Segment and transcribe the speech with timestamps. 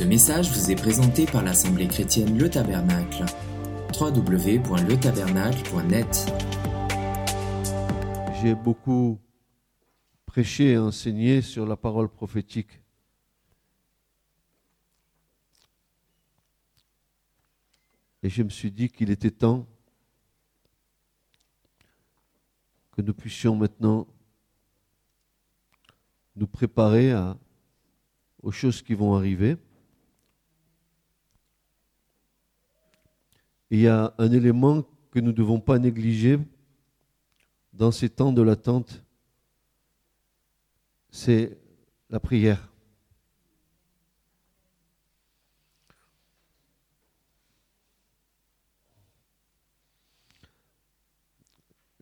[0.00, 3.26] Ce message vous est présenté par l'Assemblée chrétienne Le Tabernacle.
[4.00, 6.32] www.letabernacle.net
[8.40, 9.20] J'ai beaucoup
[10.24, 12.80] prêché et enseigné sur la parole prophétique.
[18.22, 19.66] Et je me suis dit qu'il était temps
[22.92, 24.06] que nous puissions maintenant
[26.36, 27.12] nous préparer
[28.42, 29.58] aux choses qui vont arriver.
[33.70, 36.38] Il y a un élément que nous ne devons pas négliger
[37.72, 39.02] dans ces temps de l'attente,
[41.10, 41.56] c'est
[42.08, 42.68] la prière.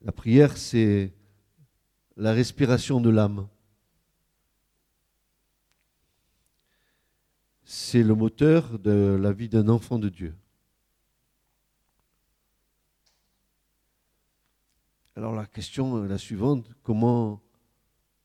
[0.02, 1.12] La prière, c'est
[2.16, 3.46] la respiration de l'âme.
[7.64, 10.34] C'est le moteur de la vie d'un enfant de Dieu.
[15.18, 17.42] Alors la question est la suivante, comment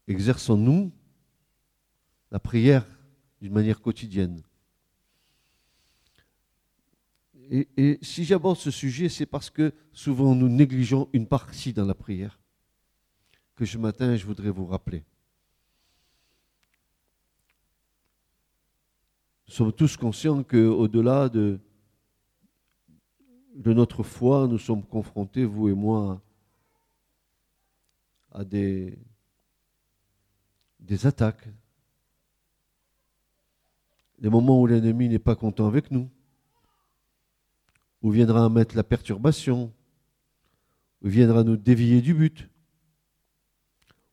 [0.08, 0.92] exerçons-nous
[2.30, 2.86] la prière
[3.42, 4.44] d'une manière quotidienne?
[7.50, 11.96] Et, si j'aborde ce sujet, c'est parce que souvent nous négligeons une partie dans la
[11.96, 12.40] prière
[13.56, 15.04] que ce matin je voudrais vous rappeler.
[19.48, 21.60] Nous sommes tous conscients qu'au-delà de,
[23.56, 26.22] de notre foi, nous sommes confrontés, vous et moi,
[28.34, 29.00] à des,
[30.80, 31.48] des attaques,
[34.20, 36.10] des moments où l'ennemi n'est pas content avec nous
[38.04, 39.74] où viendra mettre la perturbation,
[41.02, 42.50] où viendra nous dévier du but,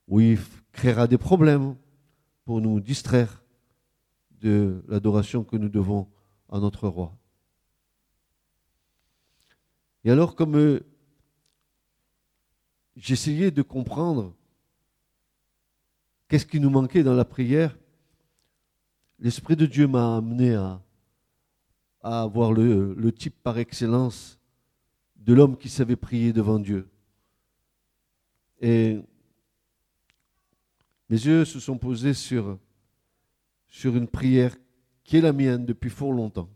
[0.07, 0.39] où il
[0.73, 1.77] créera des problèmes
[2.45, 3.43] pour nous distraire
[4.41, 6.09] de l'adoration que nous devons
[6.49, 7.17] à notre roi.
[10.05, 10.81] Et alors, comme euh,
[13.01, 14.35] j'essayais de comprendre
[16.29, 17.77] qu'est-ce qui nous manquait dans la prière,
[19.19, 20.81] l'Esprit de Dieu m'a amené à,
[22.03, 24.39] avoir le, type par excellence
[25.17, 26.89] de l'homme qui savait prier devant Dieu.
[28.61, 29.01] Et
[31.09, 32.59] mes yeux se sont posés sur
[33.85, 34.57] une prière
[35.05, 36.49] qui est la mienne depuis fort longtemps,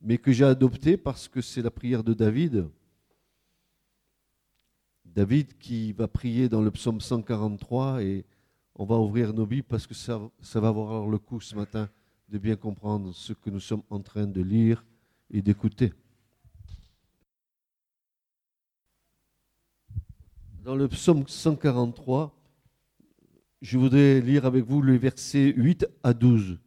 [0.00, 2.68] mais que j'ai adoptée parce que c'est la prière de David.
[5.18, 8.24] David qui va prier dans le psaume 143 et
[8.76, 10.20] on va ouvrir nos Bibles parce que ça,
[10.54, 11.90] va avoir le coup ce matin
[12.28, 14.84] de bien comprendre ce que nous sommes en train de lire
[15.32, 15.92] et d'écouter.
[20.62, 22.32] Dans le psaume 143,
[23.60, 26.60] je voudrais lire avec vous les versets 8 à 12.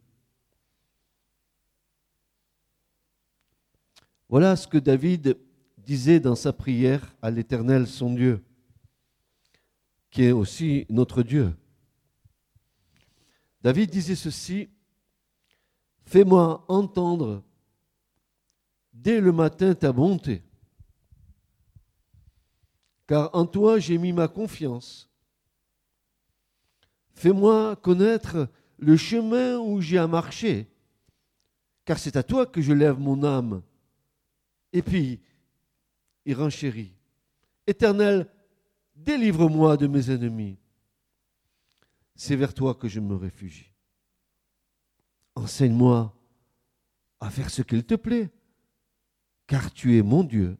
[4.28, 5.38] Voilà ce que David
[5.84, 8.44] disait dans sa prière à l'Éternel, son Dieu,
[10.10, 11.54] qui est aussi notre Dieu.
[13.62, 14.68] David disait ceci,
[16.04, 17.42] Fais-moi entendre
[18.92, 20.42] dès le matin ta bonté,
[23.06, 25.08] car en toi j'ai mis ma confiance.
[27.14, 30.66] Fais-moi connaître le chemin où j'ai à marcher,
[31.84, 33.62] car c'est à toi que je lève mon âme.
[34.72, 35.20] Et puis,
[36.24, 36.94] il renchérit.
[37.66, 38.28] Éternel,
[38.94, 40.58] délivre-moi de mes ennemis.
[42.14, 43.72] C'est vers toi que je me réfugie.
[45.34, 46.14] Enseigne-moi
[47.20, 48.30] à faire ce qu'il te plaît,
[49.46, 50.56] car tu es mon Dieu.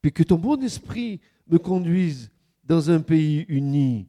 [0.00, 2.30] Puis que ton bon esprit me conduise
[2.64, 4.08] dans un pays uni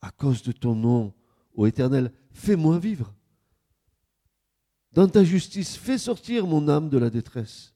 [0.00, 1.14] à cause de ton nom,
[1.54, 2.12] ô Éternel.
[2.32, 3.14] Fais-moi vivre.
[4.92, 7.74] Dans ta justice, fais sortir mon âme de la détresse.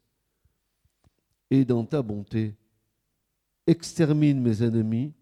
[1.53, 2.57] Et dans ta bonté,
[3.67, 5.13] extermine mes ennemis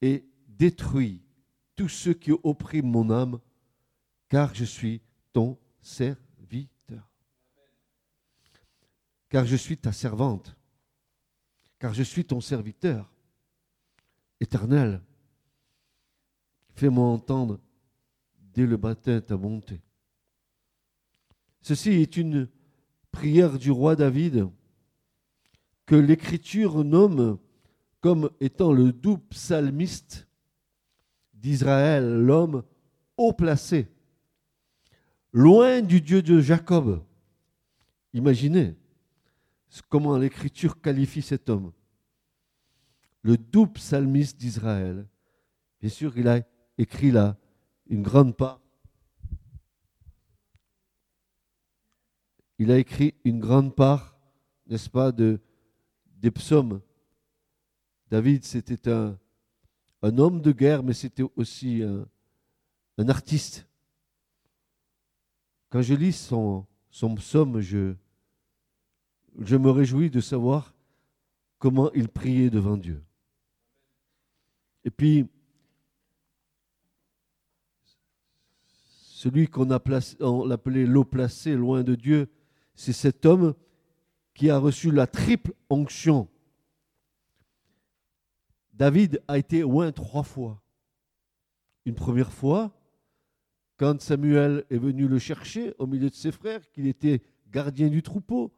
[0.00, 1.22] et détruis
[1.76, 3.38] tous ceux qui oppriment mon âme
[4.28, 5.00] car je suis
[5.32, 7.08] ton serviteur.
[9.28, 10.56] Car je suis ta servante.
[11.78, 13.08] Car je suis ton serviteur.
[14.40, 15.00] Éternel,
[16.74, 17.60] fais-moi entendre
[18.54, 19.80] dès le matin ta bonté.
[21.60, 22.48] Ceci est une
[23.12, 24.50] prière du roi David
[25.86, 27.38] que l'Écriture nomme
[28.00, 30.28] comme étant le doux psalmiste
[31.34, 32.62] d'Israël, l'homme
[33.16, 33.88] haut placé
[35.32, 37.04] loin du Dieu de Jacob.
[38.12, 38.76] Imaginez
[39.88, 41.72] comment l'Écriture qualifie cet homme.
[43.22, 45.06] Le doux psalmiste d'Israël.
[45.80, 46.40] Bien sûr, il a
[46.76, 47.36] écrit là
[47.88, 48.62] une grande part
[52.62, 54.16] il a écrit une grande part,
[54.68, 55.40] n'est-ce pas, de,
[56.22, 56.80] des psaumes.
[58.08, 59.18] David, c'était un,
[60.02, 63.66] homme de guerre, mais c'était aussi un, artiste.
[65.68, 67.94] Quand je lis son, son psaume, je,
[69.40, 70.72] je me réjouis de savoir
[71.58, 73.02] comment il priait devant Dieu.
[74.84, 75.26] Et puis,
[79.22, 82.28] celui qu'on l'appelait l'eau placée loin de Dieu,
[82.74, 83.54] c'est cet homme
[84.34, 86.28] qui a reçu la triple onction.
[88.72, 90.62] David a été oint trois fois.
[91.84, 92.72] Une première fois,
[93.76, 98.02] quand Samuel est venu le chercher au milieu de ses frères, qu'il était gardien du
[98.02, 98.52] troupeau,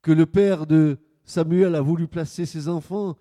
[0.00, 3.16] que le père de Samuel a voulu placer ses enfants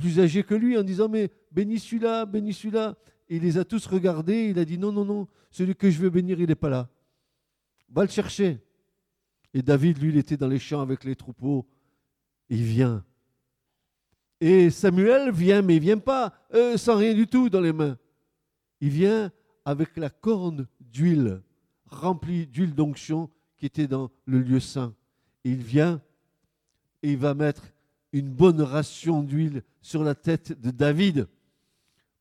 [0.00, 2.96] plus âgés que lui en disant Mais bénis celui-là, bénis celui-là.
[3.28, 6.10] Il les a tous regardés, il a dit Non, non, non, celui que je veux
[6.10, 6.88] bénir, il n'est pas là.
[7.88, 8.60] Va le chercher.
[9.54, 11.66] Et David, lui, il était dans les champs avec les troupeaux.
[12.48, 13.04] Il vient.
[14.40, 17.96] Et Samuel vient, mais il vient pas euh, sans rien du tout dans les mains.
[18.80, 19.30] Il vient
[19.64, 21.42] avec la corne d'huile,
[21.86, 24.94] remplie d'huile d'onction qui était dans le lieu saint.
[25.44, 26.02] il vient
[27.02, 27.72] et il va mettre
[28.12, 31.28] une bonne ration d'huile sur la tête de David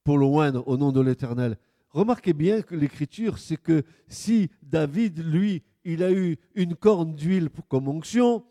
[0.04, 1.58] pour le au nom de l'Éternel.
[1.90, 7.50] Remarquez bien que l'écriture, c'est que si David, lui, il a eu une corne d'huile
[7.70, 8.44] comme onction,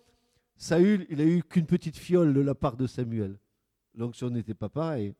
[0.56, 3.38] Saül, il a eu qu'une petite fiole de la part de Samuel.
[3.94, 5.14] L'onction n'était pas pareille.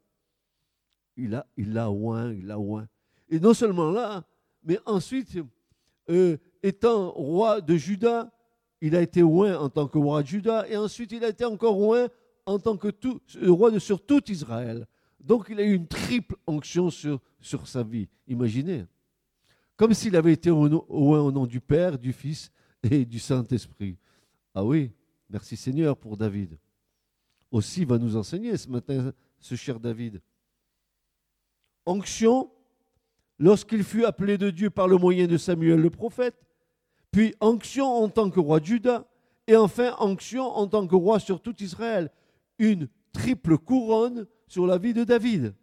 [1.17, 2.87] Il a, il l'a oint, il l'a oint.
[3.29, 4.25] Et non seulement là,
[4.63, 5.39] mais ensuite,
[6.11, 8.31] euh, étant roi de Juda,
[8.81, 11.45] il a été oint en tant que roi de Juda, et ensuite il a été
[11.45, 12.09] encore oint
[12.47, 14.87] en tant que tout, roi de, sur tout Israël.
[15.21, 18.09] Donc il a eu une triple onction sur, sur sa vie.
[18.27, 18.87] Imaginez.
[19.81, 23.97] Comme s'il avait été au nom du Père, du Fils et du Saint-Esprit.
[24.55, 24.93] Ah oui,
[25.31, 26.59] merci Seigneur pour David.
[27.51, 30.21] Aussi va nous enseigner ce matin ce cher David.
[31.87, 32.51] Onction,
[33.39, 36.37] lorsqu'il fut appelé de Dieu par le moyen de Samuel le prophète,
[37.11, 39.09] puis onction en tant que roi de Juda,
[39.47, 42.11] et enfin onction en tant que roi sur tout Israël.
[42.59, 45.55] Une triple couronne sur la vie de David.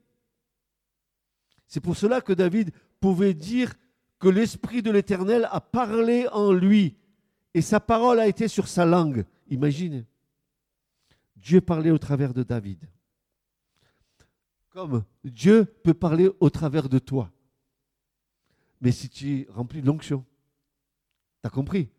[1.67, 3.75] C'est pour cela que David pouvait dire
[4.19, 6.97] que l'Esprit de l'Éternel a parlé en lui,
[7.53, 9.25] et sa parole a été sur sa langue.
[9.49, 10.05] Imaginez.
[11.35, 12.79] Dieu parlait au travers de David.
[14.69, 17.31] Comme Dieu peut parler au travers de toi.
[18.81, 20.25] Mais si tu es rempli de l'onction,
[21.41, 21.89] T'as compris?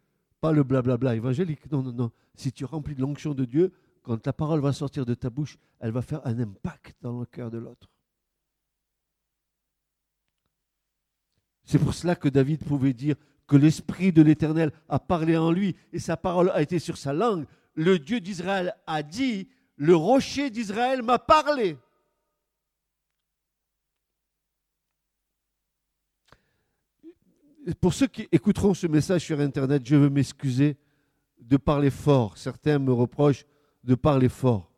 [0.40, 1.70] Pas le blablabla évangélique.
[1.70, 2.12] Non, non, non.
[2.34, 3.72] Si tu remplis de l'onction de Dieu,
[4.02, 7.26] quand la parole va sortir de ta bouche, elle va faire un impact dans le
[7.26, 7.88] cœur de l'autre.
[11.68, 13.14] C'est pour cela que David pouvait dire
[13.46, 17.12] que l'Esprit de l'Éternel a parlé en lui et sa parole a été sur sa
[17.12, 17.44] langue.
[17.74, 21.76] Le Dieu d'Israël a dit, le rocher d'Israël m'a parlé.
[27.82, 30.78] pour ceux qui écouteront ce message sur Internet, je veux m'excuser
[31.38, 32.38] de parler fort.
[32.38, 33.44] Certains me reprochent
[33.84, 34.72] de parler fort.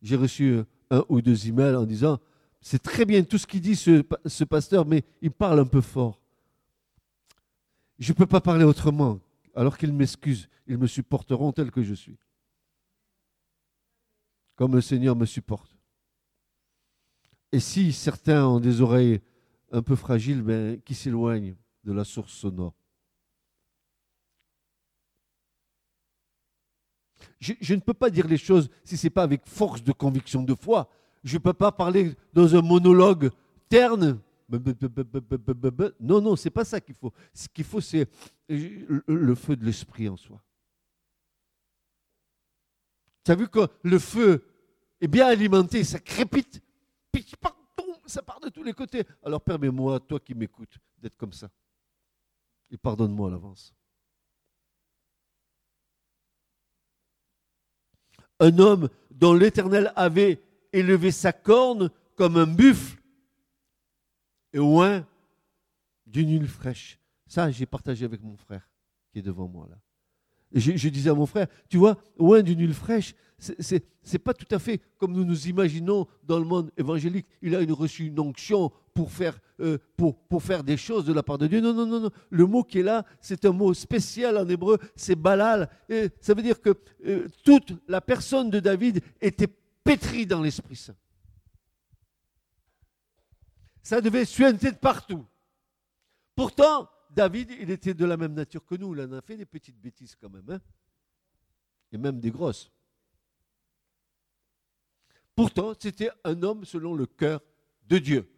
[0.00, 0.60] J'ai reçu
[0.90, 2.18] un ou deux emails en disant
[2.60, 6.20] c'est très bien tout ce qu'il dit ce, pasteur, mais il parle un peu fort.
[7.98, 9.20] Je ne peux pas parler autrement.
[9.54, 12.18] Alors qu'ils m'excusent, ils me supporteront tel que je suis.
[14.56, 15.76] Comme le Seigneur me supporte.
[17.52, 19.20] Et si certains ont des oreilles
[19.72, 22.74] un peu fragiles, ben, qui s'éloignent de la source sonore.
[27.40, 30.42] Je, ne peux pas dire les choses si ce n'est pas avec force de conviction
[30.42, 30.90] de foi.
[31.22, 33.30] Je ne peux pas parler dans un monologue
[33.68, 34.20] terne.
[36.00, 37.12] Non, non, c'est pas ça qu'il faut.
[37.32, 38.08] Ce qu'il faut, c'est
[38.48, 40.42] le feu de l'esprit en soi.
[43.24, 44.44] Tu as vu que le feu
[45.00, 46.62] est bien alimenté, ça crépite,
[48.06, 49.04] ça part de tous les côtés.
[49.22, 51.50] Alors permets-moi, toi qui m'écoutes, d'être comme ça
[52.70, 53.74] et pardonne-moi à l'avance.
[58.38, 60.40] Un homme dont l'Éternel avait
[60.72, 63.00] élevé sa corne comme un buffle
[64.52, 65.06] et oint
[66.06, 66.98] d'une huile fraîche.
[67.26, 68.68] Ça, j'ai partagé avec mon frère
[69.12, 69.76] qui est devant moi là.
[70.52, 74.52] Je, disais à mon frère, tu vois, oint d'une huile fraîche, c'est n'est pas tout
[74.54, 77.26] à fait comme nous nous imaginons dans le monde évangélique.
[77.40, 81.12] Il a une, reçu une onction pour faire, euh, pour, pour faire des choses de
[81.12, 81.60] la part de Dieu.
[81.60, 82.10] Non, non, non, non.
[82.30, 85.68] Le mot qui est là, c'est un mot spécial en hébreu, c'est balal.
[85.88, 86.74] Et ça veut dire que
[87.06, 89.48] euh, toute la personne de David était
[89.84, 90.96] pétrie dans l'Esprit Saint.
[93.82, 95.26] Ça devait suinter de partout.
[96.34, 98.94] Pourtant, David, il était de la même nature que nous.
[98.94, 100.48] Il en a fait des petites bêtises quand même.
[100.48, 100.60] Hein
[101.92, 102.70] et même des grosses.
[105.34, 107.40] Pourtant, c'était un homme selon le cœur
[107.86, 108.30] de Dieu.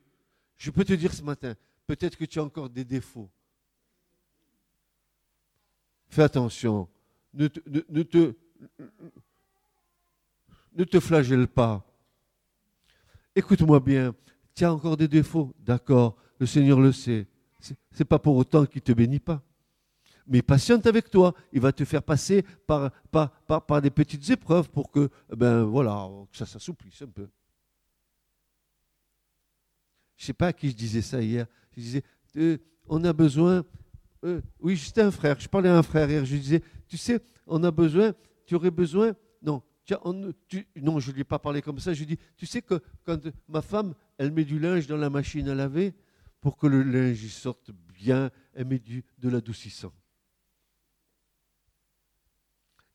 [0.56, 1.54] Je peux te dire ce matin,
[1.86, 3.30] peut-être que tu as encore des défauts.
[6.08, 6.88] Fais attention.
[7.34, 8.36] Ne te, ne, te,
[10.74, 11.84] ne te flagelle pas.
[13.34, 14.14] Écoute-moi bien.
[14.54, 15.54] Tu as encore des défauts.
[15.58, 16.16] D'accord.
[16.38, 17.26] Le Seigneur le sait.
[17.60, 19.42] Ce n'est pas pour autant qu'il ne te bénit pas.
[20.26, 21.34] Mais patiente avec toi.
[21.52, 26.08] Il va te faire passer par, par, par, des petites épreuves pour que, ben, voilà,
[26.30, 27.28] que ça s'assouplisse un peu.
[30.16, 31.46] Je ne sais pas à qui je disais ça hier.
[31.76, 32.02] Je disais,
[32.36, 33.64] euh, on a besoin.
[34.24, 35.38] Euh, oui, j'étais un frère.
[35.40, 36.24] Je parlais à un frère hier.
[36.24, 38.12] Je disais, tu sais, on a besoin,
[38.46, 39.14] tu aurais besoin.
[39.42, 41.92] Non, non, je ne lui ai pas parlé comme ça.
[41.92, 44.96] Je lui ai dit, tu sais que quand ma femme, elle met du linge dans
[44.96, 45.94] la machine à laver,
[46.40, 49.92] pour que le linge sorte bien, elle met du, de l'adoucissant.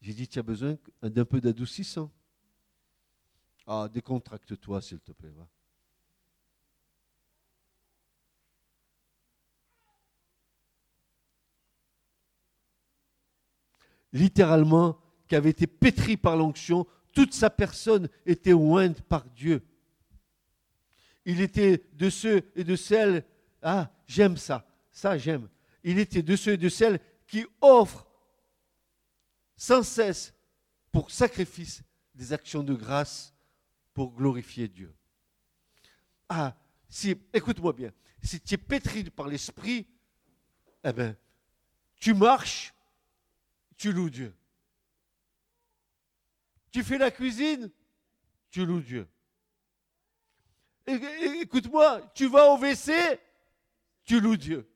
[0.02, 2.12] J'ai dit, tu as besoin d'un peu d'adoucissant.
[3.66, 5.34] Ah, décontracte-toi, s'il te plaît.
[14.14, 19.62] Littéralement, qui avait été pétri par l'onction, toute sa personne était ointe par Dieu.
[21.26, 23.26] Il était de ceux et de celles,
[23.62, 25.50] ah, j'aime ça, ça j'aime.
[25.84, 28.08] Il était de ceux et de celles qui offrent
[29.58, 30.34] sans cesse
[30.92, 31.82] pour sacrifice
[32.14, 33.34] des actions de grâce
[33.94, 34.94] pour glorifier Dieu.
[36.30, 36.56] Ah,
[36.88, 37.92] si, écoute-moi bien,
[38.22, 39.88] si tu es pétri par l'esprit,
[40.84, 41.16] eh bien,
[42.00, 42.74] tu marches,
[43.76, 44.37] tu loues Dieu.
[46.78, 47.72] Tu fais la cuisine,
[48.52, 49.10] tu loues Dieu.
[50.86, 53.20] Écoute-moi, tu vas au WC,
[54.04, 54.70] tu loues Dieu.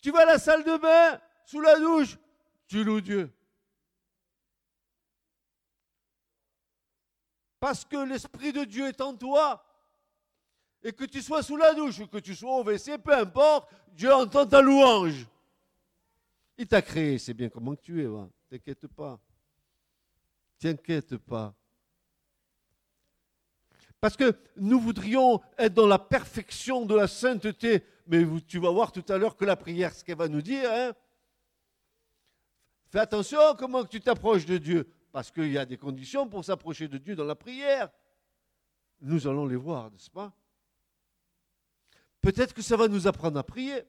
[0.00, 2.16] Tu vas à la salle de bain, sous la douche,
[2.66, 3.30] tu loues Dieu.
[7.60, 9.62] Parce que l'Esprit de Dieu est en toi.
[10.82, 13.70] Et que tu sois sous la douche ou que tu sois au WC, peu importe,
[13.88, 15.26] Dieu entend ta louange.
[16.56, 18.08] Il t'a créé, c'est bien comment tu es.
[18.48, 19.20] T'inquiète pas.
[20.58, 21.54] T'inquiète pas.
[24.00, 27.84] Parce que nous voudrions être dans la perfection de la sainteté.
[28.06, 30.70] Mais tu vas voir tout à l'heure que la prière, ce qu'elle va nous dire,
[30.70, 30.92] hein.
[32.88, 34.88] fais attention comment tu t'approches de Dieu.
[35.10, 37.90] Parce qu'il y a des conditions pour s'approcher de Dieu dans la prière.
[39.00, 40.32] Nous allons les voir, n'est-ce pas?
[42.20, 43.82] Peut-être que ça va nous apprendre à prier.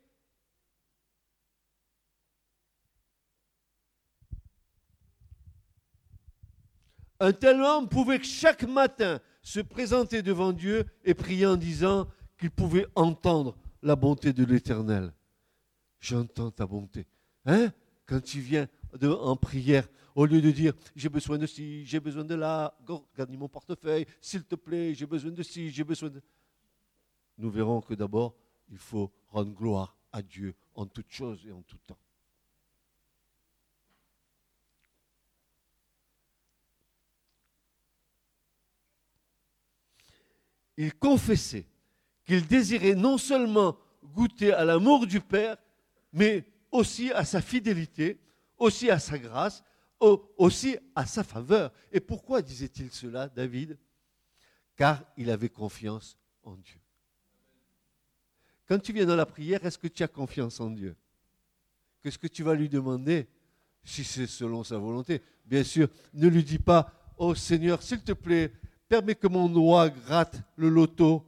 [7.20, 12.08] Un tel homme pouvait chaque matin se présenter devant Dieu et prier en disant
[12.38, 15.14] qu'il pouvait entendre la bonté de l'Éternel.
[16.00, 17.08] J'entends ta bonté.
[17.46, 17.72] Hein?
[18.06, 18.68] Quand tu viens
[19.04, 23.36] en prière, au lieu de dire j'ai besoin de ci, j'ai besoin de là, regarde
[23.36, 26.22] mon portefeuille, s'il te plaît, j'ai besoin de ci, j'ai besoin de.
[27.38, 28.36] Nous verrons que d'abord,
[28.70, 31.98] il faut rendre gloire à Dieu en toutes choses et en tout temps.
[40.78, 41.66] Il confessait
[42.24, 45.58] qu'il désirait non seulement goûter à l'amour du Père,
[46.14, 48.20] mais aussi à sa fidélité,
[48.58, 49.64] aussi à sa grâce,
[50.00, 51.72] aussi à sa faveur.
[51.92, 53.78] Et pourquoi disait-il cela, David?
[54.76, 56.80] Car il avait confiance en Dieu.
[58.68, 60.96] Quand tu viens dans la prière, est-ce que tu as confiance en Dieu?
[62.02, 63.28] Qu'est-ce que tu vas lui demander
[63.84, 65.22] si c'est selon sa volonté?
[65.46, 68.52] Bien sûr, ne lui dis pas, oh Seigneur, s'il te plaît,
[68.88, 71.26] permets que mon doigt gratte le loto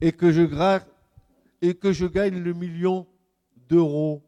[0.00, 0.44] et que je
[2.06, 3.06] gagne le million
[3.68, 4.22] d'euros.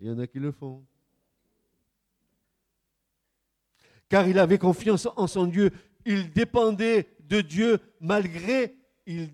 [0.00, 0.84] Il y en a qui le font.
[4.08, 5.70] Car il avait confiance en son Dieu.
[6.04, 9.30] Il dépendait de Dieu malgré, il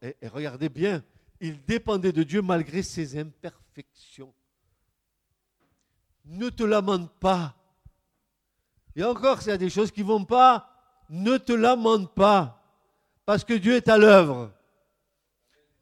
[0.00, 1.04] et regardez bien,
[1.40, 4.32] il dépendait de Dieu malgré ses imperfections
[6.24, 7.54] ne te lamente pas.
[8.96, 10.70] Et encore, s'il y a des choses qui ne vont pas,
[11.08, 12.62] ne te lamente pas.
[13.24, 14.52] Parce que Dieu est à l'œuvre.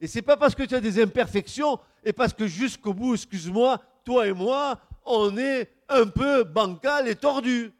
[0.00, 3.14] Et ce n'est pas parce que tu as des imperfections et parce que jusqu'au bout,
[3.14, 7.72] excuse-moi, toi et moi, on est un peu bancal et tordu.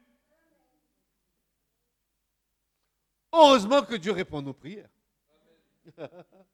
[3.33, 4.89] Heureusement que Dieu répond aux prières.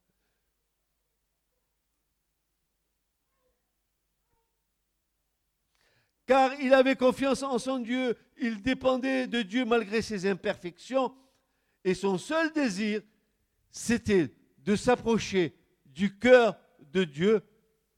[6.30, 8.16] car il avait confiance en son Dieu.
[8.40, 11.12] il dépendait de Dieu malgré ses imperfections,
[11.82, 13.02] et son seul désir,
[13.68, 15.52] c'était de s'approcher
[15.84, 16.56] du cœur
[16.92, 17.42] de Dieu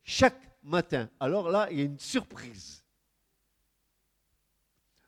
[0.02, 1.10] chaque matin.
[1.20, 2.82] Alors là, il y a une surprise.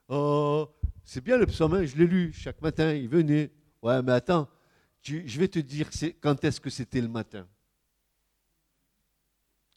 [0.07, 0.69] Oh,
[1.02, 3.50] c'est bien le psaume, je l'ai lu chaque matin, il venait.
[3.81, 4.50] Ouais, mais attends,
[5.00, 5.88] je vais te dire
[6.21, 7.49] quand est-ce que c'était le matin.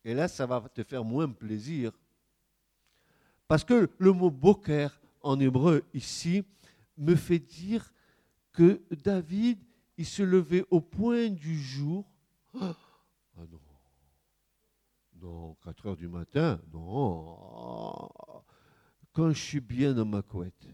[0.04, 1.94] Et là, ça va te faire moins plaisir.
[3.48, 6.44] Parce que le mot boker en hébreu ici
[6.98, 7.94] me fait dire
[8.52, 9.60] que David,
[9.98, 12.06] il se levait au point du jour.
[12.60, 12.76] Ah
[13.38, 13.60] non.
[15.20, 18.10] Non, 4 heures du matin, non.
[19.14, 20.68] Quand je suis bien dans ma couette.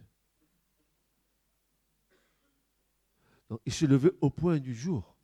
[3.65, 5.15] il se levait au point du jour.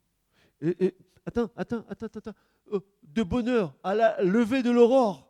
[0.62, 2.34] Et, attends, attends, attends, attends.
[2.72, 5.29] Euh, de bonheur à la levée de l'aurore.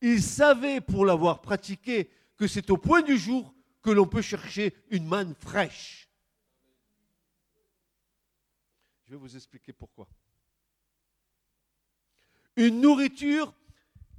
[0.00, 4.74] Il savait, pour l'avoir pratiqué, que c'est au point du jour que l'on peut chercher
[4.90, 6.08] une manne fraîche.
[9.04, 10.08] Je vais vous expliquer pourquoi.
[12.56, 13.52] Une nourriture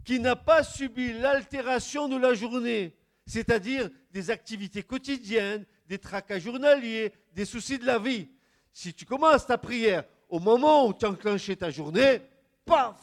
[0.03, 2.95] qui n'a pas subi l'altération de la journée,
[3.25, 8.27] c'est-à-dire des activités quotidiennes, des tracas journaliers, des soucis de la vie.
[8.73, 12.21] Si tu commences ta prière au moment où tu as enclenché ta journée,
[12.65, 12.99] paf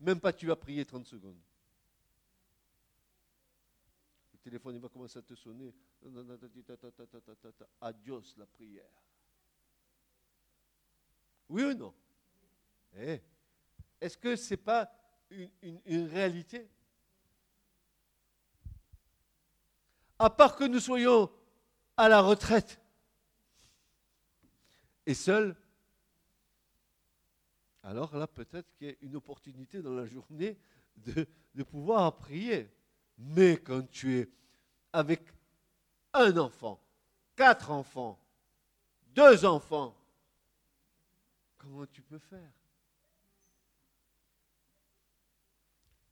[0.00, 1.40] Même pas tu vas prier 30 secondes.
[4.44, 5.74] Téléphone il va commencer à te sonner.
[7.80, 8.90] Adios la prière.
[11.48, 11.94] Oui ou non?
[12.94, 13.22] Eh,
[13.98, 14.90] Est-ce que ce n'est pas
[15.30, 16.68] une réalité?
[20.18, 21.32] À part que nous soyons
[21.96, 22.78] à la retraite
[25.06, 25.56] et seul,
[27.82, 30.58] alors là, peut-être qu'il y a une opportunité dans la journée
[30.96, 32.70] de pouvoir prier.
[33.16, 34.28] Mais quand tu es
[34.92, 35.22] avec
[36.12, 36.80] un enfant,
[37.36, 38.18] quatre enfants,
[39.14, 39.96] deux enfants,
[41.58, 42.52] comment tu peux faire?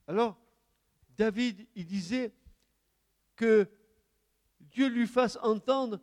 [0.07, 0.37] Alors,
[1.17, 2.33] David, il disait
[3.37, 3.69] que
[4.61, 6.01] Dieu lui fasse entendre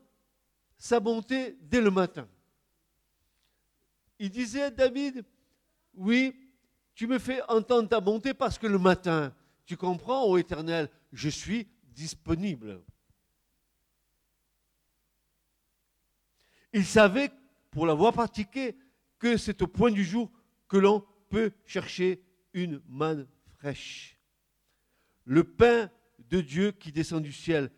[0.78, 2.28] sa bonté dès le matin.
[4.17, 5.26] Il disait à David,
[5.93, 6.36] oui,
[6.93, 9.34] tu me fais entendre ta bonté parce que le matin,
[9.69, 12.82] tu comprends, ô Éternel, je suis disponible.
[16.73, 17.29] Il savait,
[17.69, 18.75] pour l'avoir pratiqué,
[19.19, 20.32] que c'est au point du jour
[20.67, 22.19] que l'on peut chercher
[22.53, 23.27] une manne
[23.60, 24.17] fraîche.
[25.23, 27.69] Le pain de Dieu qui descend du ciel,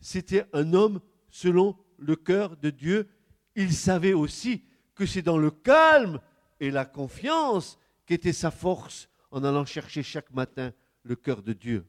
[0.00, 3.08] c'était un homme selon le cœur de Dieu.
[3.54, 4.64] Il savait aussi
[4.96, 6.20] que c'est dans le calme
[6.58, 10.72] et la confiance qu'était sa force en allant chercher chaque matin
[11.06, 11.86] le cœur de Dieu.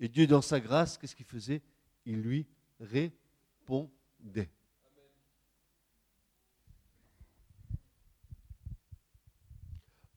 [0.00, 1.62] Et Dieu, dans sa grâce, qu'est-ce qu'il faisait?
[2.04, 2.46] Il lui
[2.80, 4.50] répondait.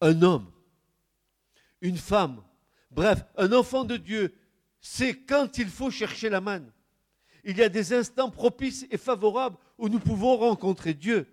[0.01, 0.51] Un homme,
[1.81, 2.43] une femme,
[2.91, 4.33] bref, un enfant de Dieu
[4.89, 6.71] c'est quand il faut chercher la manne.
[7.43, 11.27] Il y a des instants propices et favorables où nous pouvons rencontrer Dieu.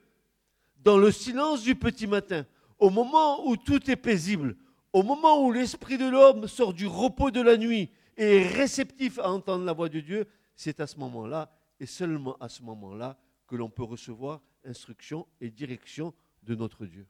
[0.82, 2.46] Dans le silence du petit matin,
[2.78, 4.56] au moment où tout est paisible,
[4.94, 9.18] au moment où l'esprit de l'homme sort du repos de la nuit et est réceptif
[9.18, 13.18] à entendre la voix de Dieu, c'est à ce moment-là, et seulement à ce moment-là,
[13.48, 17.08] que l'on peut recevoir instruction et direction de notre Dieu.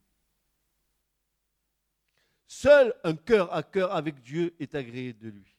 [2.47, 5.55] Seul un cœur à cœur avec Dieu est agréé de lui.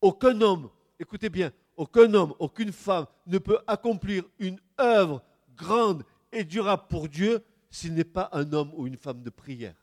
[0.00, 5.22] Aucun homme, écoutez bien, aucun homme, aucune femme ne peut accomplir une œuvre
[5.54, 9.76] grande et durable pour Dieu s'il n'est pas un homme ou une femme de prière.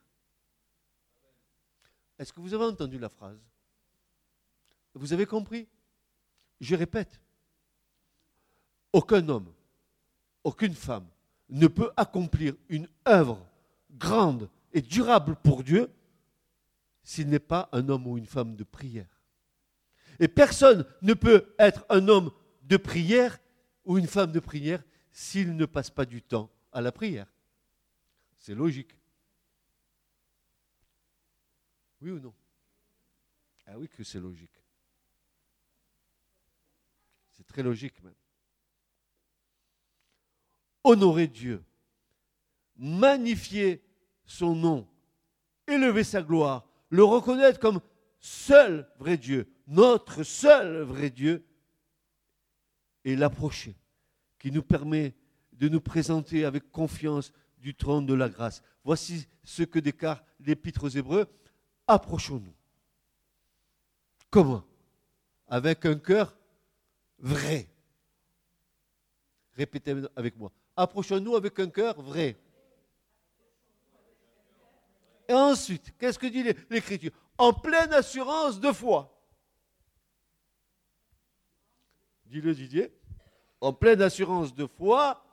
[2.18, 3.40] Est-ce que vous avez entendu la phrase?
[4.94, 5.68] Vous avez compris?
[6.62, 7.20] Je répète.
[8.94, 9.52] Aucun homme,
[10.44, 11.08] aucune femme
[11.50, 13.46] ne peut accomplir une œuvre
[13.92, 15.92] grande et durable pour Dieu
[17.04, 19.22] s'il n'est pas un homme ou une femme de prière.
[20.20, 22.32] Et personne ne peut être un homme
[22.64, 23.38] de prière
[23.84, 27.28] ou une femme de prière s'il ne passe pas du temps à la prière.
[28.38, 28.96] C'est logique.
[32.02, 32.34] Oui ou non?
[33.66, 34.64] Ah oui que c'est logique.
[37.32, 38.16] C'est très logique même.
[40.84, 41.64] Honorer Dieu,
[42.76, 43.84] magnifier
[44.26, 44.88] son nom,
[45.68, 47.82] élever sa gloire, le reconnaître comme
[48.20, 51.46] seul vrai Dieu, notre seul vrai Dieu,
[53.04, 53.76] et l'approcher,
[54.40, 55.16] qui nous permet
[55.54, 58.62] de nous présenter avec confiance du trône de la grâce.
[58.84, 61.28] Voici ce que déclare l'Épître aux Hébreux.
[61.88, 62.54] Approchons-nous.
[64.30, 64.64] Comment?
[65.48, 66.36] Avec un cœur
[67.20, 67.68] vrai.
[69.54, 70.52] Répétez avec moi.
[70.76, 72.38] Approchons-nous avec un cœur vrai.
[75.28, 77.12] Et ensuite, qu'est-ce que dit l'Écriture?
[77.38, 79.12] En pleine assurance de foi.
[82.26, 82.92] Dis-le Didier.
[83.62, 85.24] En pleine assurance de foi.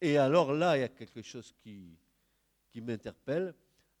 [0.00, 1.96] Et alors là, il y a quelque chose qui,
[2.70, 3.54] qui m'interpelle.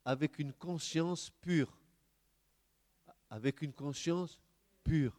[0.08, 1.70] Avec une conscience pure.
[3.28, 4.40] Avec une conscience
[4.82, 5.14] pure.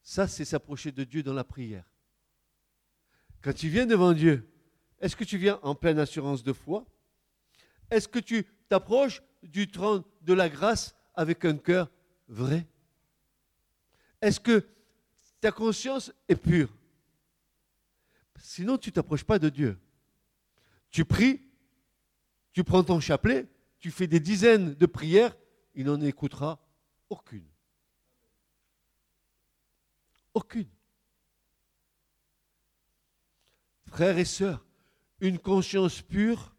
[0.00, 1.84] Ça, c'est s'approcher de Dieu dans la prière.
[3.42, 4.48] Quand tu viens devant Dieu,
[4.98, 6.86] est-ce que tu viens en pleine assurance de foi?
[7.90, 11.90] Est-ce que tu t'approches du trône de la grâce avec un cœur
[12.26, 12.66] vrai?
[14.22, 14.66] Est-ce que
[15.42, 16.74] ta conscience est pure?
[18.38, 19.78] Sinon, tu ne t'approches pas de Dieu.
[20.90, 21.45] Tu pries,
[22.56, 23.46] tu prends ton chapelet,
[23.78, 25.36] tu fais des dizaines de prières,
[25.74, 26.58] il n'en écoutera
[27.10, 27.44] aucune.
[30.32, 30.70] Aucune.
[33.84, 34.64] Frères et sœurs,
[35.20, 36.56] une conscience pure,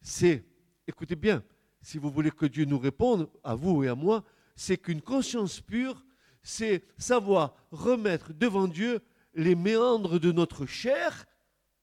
[0.00, 0.44] c'est,
[0.88, 1.44] écoutez bien,
[1.82, 4.24] si vous voulez que Dieu nous réponde, à vous et à moi,
[4.56, 6.04] c'est qu'une conscience pure,
[6.42, 9.00] c'est savoir remettre devant Dieu
[9.34, 11.26] les méandres de notre chair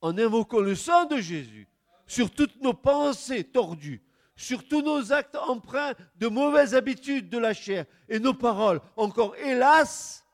[0.02, 1.70] en invoquant le sang de Jésus
[2.10, 4.02] sur toutes nos pensées tordues,
[4.34, 9.36] sur tous nos actes empreints de mauvaises habitudes de la chair et nos paroles, encore
[9.36, 10.26] hélas,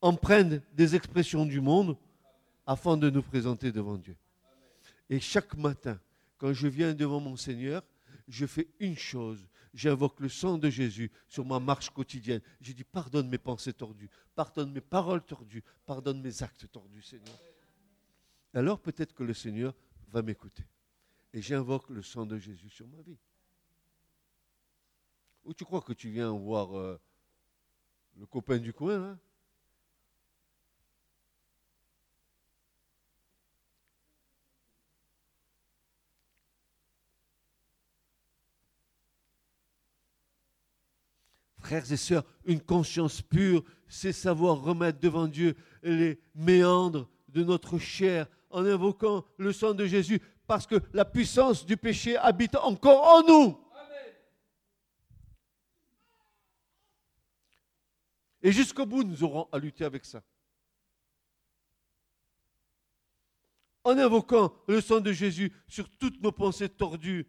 [0.00, 1.96] empruntent des expressions du monde
[2.64, 4.16] afin de nous présenter devant Dieu.
[5.10, 5.98] Et chaque matin,
[6.38, 7.82] quand je viens devant mon Seigneur,
[8.28, 9.48] je fais une chose.
[9.74, 12.40] J'invoque le sang de Jésus sur ma marche quotidienne.
[12.60, 17.36] Je dis pardonne mes pensées tordues, pardonne mes paroles tordues, pardonne mes actes tordus, Seigneur.
[18.54, 19.74] Alors peut-être que le Seigneur
[20.12, 20.62] va m'écouter.
[21.34, 23.18] Et j'invoque le sang de Jésus sur ma vie.
[25.44, 26.98] Ou tu crois que tu viens voir euh,
[28.16, 29.18] le copain du coin, là?
[41.58, 47.78] Frères et sœurs, une conscience pure, c'est savoir remettre devant Dieu les méandres de notre
[47.78, 53.02] chair en invoquant le sang de Jésus, parce que la puissance du péché habite encore
[53.06, 53.60] en nous.
[58.42, 60.22] Et jusqu'au bout, nous aurons à lutter avec ça.
[63.84, 67.26] En invoquant le sang de Jésus sur toutes nos pensées tordues,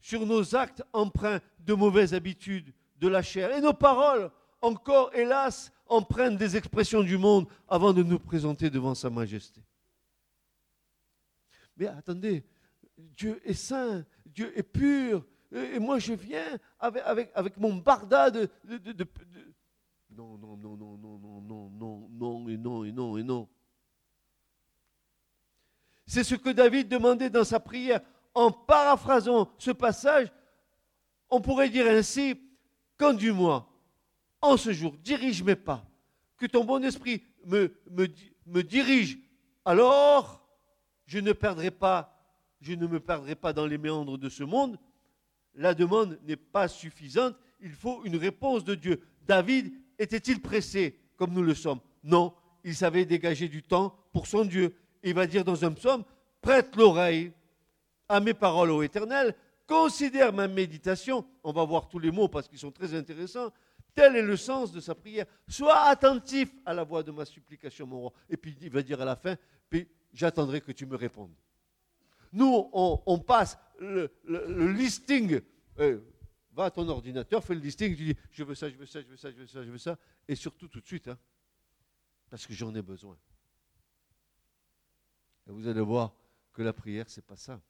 [0.00, 3.54] sur nos actes empreints de mauvaises habitudes, de la chair.
[3.54, 4.30] Et nos paroles,
[4.62, 9.62] encore hélas, empruntent des expressions du monde avant de nous présenter devant Sa Majesté.
[11.76, 12.44] Mais attendez,
[12.98, 18.48] Dieu est saint, Dieu est pur, et moi je viens avec, mon barda de,
[20.10, 23.48] Non, non, non, non, non, non, non, non, non, et non, et non, et non.
[26.06, 28.00] C'est ce que David demandait dans sa prière.
[28.34, 30.32] En paraphrasant ce passage,
[31.28, 32.38] on pourrait dire ainsi,
[32.98, 33.68] Conduis-moi
[34.40, 35.84] en ce jour, dirige mes pas,
[36.36, 39.18] que ton bon esprit me dirige.
[39.64, 40.41] Alors,
[41.06, 42.18] je ne perdrai pas,
[42.60, 44.78] je ne me perdrai pas dans les méandres de ce monde.
[45.54, 49.02] La demande n'est pas suffisante, il faut une réponse de Dieu.
[49.26, 51.80] David était-il pressé comme nous le sommes?
[52.02, 52.34] Non,
[52.64, 54.74] il savait dégager du temps pour son Dieu.
[55.02, 56.04] Il va dire dans un psaume,
[56.40, 57.32] prête l'oreille
[58.08, 59.34] à mes paroles, ô Éternel,
[59.66, 63.52] considère ma méditation, on va voir tous les mots parce qu'ils sont très intéressants,
[63.94, 65.26] tel est le sens de sa prière.
[65.48, 68.12] Sois attentif à la voix de ma supplication, mon roi.
[68.28, 69.36] Et puis il va dire à la fin,
[70.12, 71.34] j'attendrai que tu me répondes.
[72.32, 74.10] Nous, on, passe le,
[74.72, 75.40] listing.
[75.78, 76.00] Euh,
[76.52, 79.00] va à ton ordinateur, fais le listing, tu dis, je veux ça, je veux ça,
[79.00, 79.98] je veux ça, je veux ça, je veux ça.
[80.28, 81.18] Et surtout tout de suite, hein,
[82.30, 83.18] parce que j'en ai besoin.
[85.46, 86.14] Et vous allez voir
[86.52, 87.60] que la prière, ce n'est pas ça.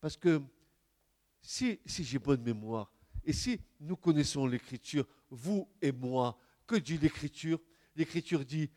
[0.00, 0.40] Parce que
[1.40, 2.92] si, j'ai bonne mémoire,
[3.24, 7.60] et si nous connaissons l'Écriture, vous et moi, que dit l'Écriture?
[7.96, 8.70] L'Écriture dit,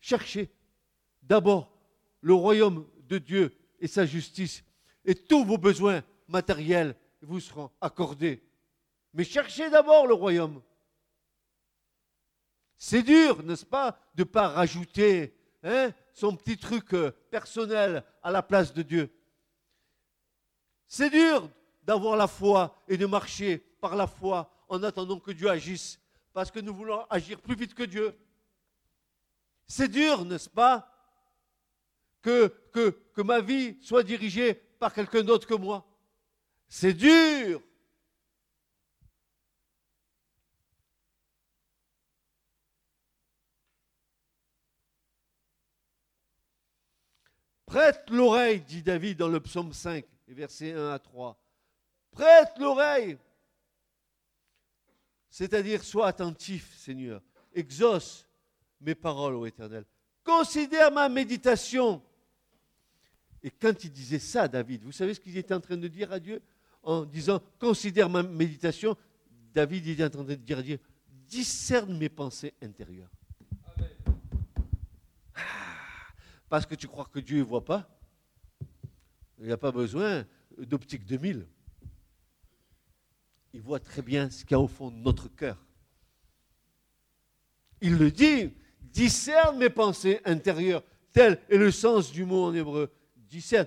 [0.00, 0.50] cherchez
[1.26, 1.72] d'abord
[2.20, 4.64] le royaume de Dieu et sa justice,
[5.04, 8.42] et tous vos besoins matériels vous seront accordés.
[9.12, 10.62] Mais cherchez d'abord le royaume.
[12.76, 18.30] C'est dur, n'est-ce pas, de ne pas rajouter hein, son petit truc euh, personnel à
[18.30, 19.10] la place de Dieu.
[20.86, 21.48] C'est dur
[21.82, 25.98] d'avoir la foi et de marcher par la foi en attendant que Dieu agisse,
[26.32, 28.18] parce que nous voulons agir plus vite que Dieu.
[29.66, 30.95] C'est dur, n'est-ce pas,
[32.26, 35.86] que, que, que ma vie soit dirigée par quelqu'un d'autre que moi.
[36.68, 37.62] C'est dur.
[47.64, 51.40] Prête l'oreille, dit David dans le psaume 5, versets 1 à 3.
[52.10, 53.18] Prête l'oreille.
[55.30, 57.22] C'est-à-dire, sois attentif, Seigneur.
[57.52, 58.26] Exauce
[58.80, 59.84] mes paroles, ô Éternel.
[60.24, 62.02] Considère ma méditation.
[63.42, 66.12] Et quand il disait ça, David, vous savez ce qu'il était en train de dire
[66.12, 66.40] à Dieu
[66.82, 68.96] En disant, considère ma méditation,
[69.52, 70.78] David était en train de dire à Dieu,
[71.28, 73.10] discerne mes pensées intérieures.
[75.34, 75.40] Ah,
[76.48, 77.88] parce que tu crois que Dieu ne voit pas
[79.38, 80.24] Il n'a pas besoin
[80.58, 81.46] d'optique 2000.
[83.52, 85.56] Il voit très bien ce qu'il y a au fond de notre cœur.
[87.80, 90.82] Il le dit, discerne mes pensées intérieures.
[91.12, 92.90] Tel est le sens du mot en hébreu.
[93.28, 93.66] Discerne,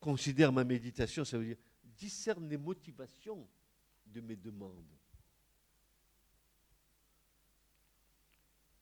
[0.00, 1.56] considère ma méditation, ça veut dire
[1.98, 3.46] discerne les motivations
[4.06, 4.86] de mes demandes.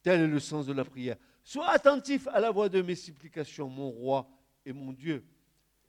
[0.02, 1.16] Tel est le sens de la prière.
[1.42, 4.29] Sois attentif à la voix de mes supplications, mon roi
[4.64, 5.24] et mon Dieu,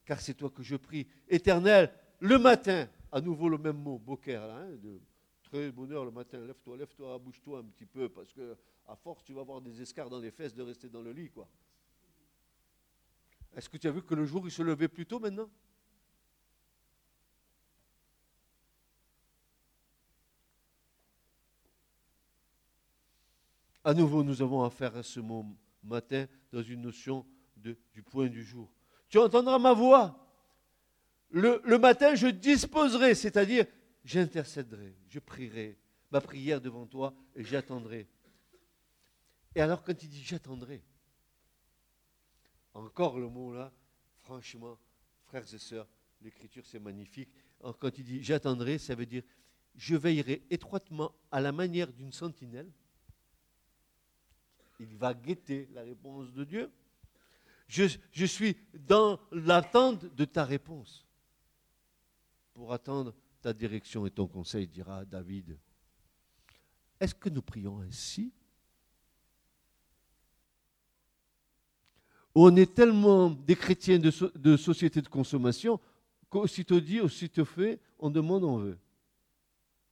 [0.05, 1.07] car c'est toi que je prie.
[1.27, 5.01] Éternel, le matin, à nouveau le même mot, boker, hein, de
[5.43, 9.33] très bonheur le matin, lève-toi, lève-toi, bouge-toi un petit peu, parce que à force tu
[9.33, 11.47] vas avoir des escarres dans les fesses de rester dans le lit, quoi.
[13.57, 15.49] Est-ce que tu as vu que le jour il se levait plus tôt maintenant?
[23.83, 25.43] À nouveau, nous avons affaire à ce mot
[25.81, 28.71] matin dans une notion du point du jour.
[29.09, 30.23] Tu entendras ma voix.
[31.31, 33.65] Le, le matin, je disposerai, c'est-à-dire
[34.03, 35.79] j'intercéderai, je prierai
[36.11, 38.07] ma prière devant toi et j'attendrai.
[39.55, 40.83] Et alors quand il dit j'attendrai,
[42.77, 43.71] encore le mot là,
[44.19, 44.77] franchement,
[45.25, 45.87] frères et sœurs,
[46.21, 47.29] l'écriture c'est magnifique.
[47.79, 49.23] quand il dit j'attendrai, ça veut dire
[49.75, 52.71] je veillerai étroitement à la manière d'une sentinelle.
[54.79, 56.71] Il va guetter la réponse de Dieu.
[57.67, 61.05] Je, je suis dans l'attente de ta réponse.
[62.53, 65.59] Pour attendre ta direction et ton conseil, dira David.
[66.99, 68.31] Est-ce que nous prions ainsi?
[72.39, 75.79] On est tellement des chrétiens de, de société de consommation
[76.29, 78.77] qu'aussitôt dit, aussitôt fait, on demande, on veut.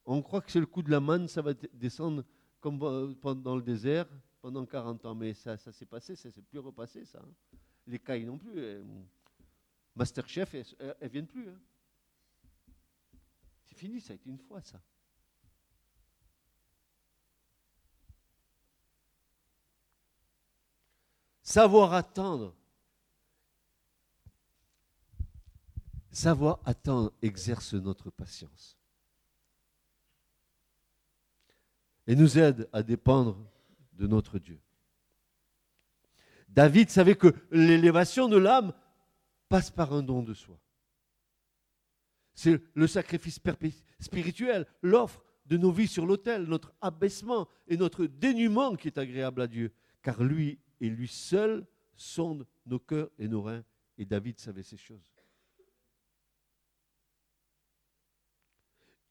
[0.05, 2.23] On croit que c'est le coup de la manne, ça va descendre
[2.61, 4.05] comme dans le désert
[4.41, 5.15] pendant 40 ans.
[5.15, 7.17] Mais ça, s'est passé, ça s'est plus repassé, ça.
[7.17, 7.57] Hein.
[7.87, 8.53] Les cailles non plus.
[8.59, 8.83] Euh,
[9.95, 10.65] Masterchef, elles
[11.01, 11.49] ne viennent plus.
[11.49, 11.59] Hein.
[13.63, 14.79] C'est fini, ça a été une fois, ça.
[21.55, 22.53] Savoir attendre.
[26.11, 28.77] Savoir attendre exerce notre patience.
[32.07, 33.37] Et nous aide à dépendre
[33.93, 34.59] de notre Dieu.
[36.49, 38.73] David savait que l'élévation de l'âme
[39.47, 40.59] passe par un don de soi.
[42.33, 43.39] C'est le sacrifice
[44.01, 49.41] spirituel, l'offre de nos vies sur l'autel, notre abaissement et notre dénuement qui est agréable
[49.41, 53.63] à Dieu, car lui et lui seul sonde nos cœurs et nos reins.
[53.97, 55.13] Et David savait ces choses.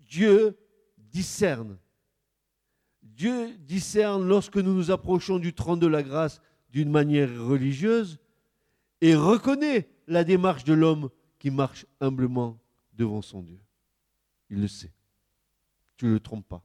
[0.00, 0.56] Dieu
[0.98, 1.78] discerne.
[3.02, 8.18] Dieu discerne lorsque nous nous approchons du trône de la grâce d'une manière religieuse
[9.00, 12.58] et reconnaît la démarche de l'homme qui marche humblement
[12.92, 13.60] devant son Dieu.
[14.50, 14.92] Il le sait.
[15.96, 16.64] Tu ne le trompes pas.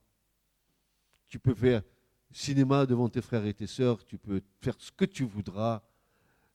[1.28, 1.84] Tu peux faire
[2.32, 5.84] cinéma devant tes frères et tes sœurs, tu peux faire ce que tu voudras,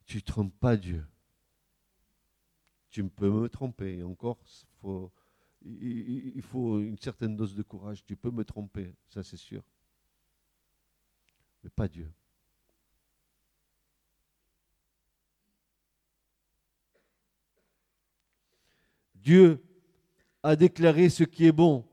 [0.05, 1.05] tu ne trompes pas Dieu.
[2.91, 4.39] Tu peux me tromper, encore,
[5.63, 9.63] il faut une certaine dose de courage, tu peux me tromper, ça c'est sûr.
[11.63, 12.13] Mais pas Dieu.
[19.15, 19.65] Dieu
[20.43, 21.85] a déclaré ce qui est bon.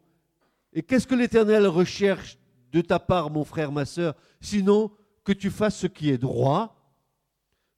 [0.74, 2.38] Et qu'est-ce que l'Éternel recherche
[2.72, 4.92] de ta part, mon frère, ma sœur, sinon
[5.24, 6.78] que tu fasses ce qui est droit,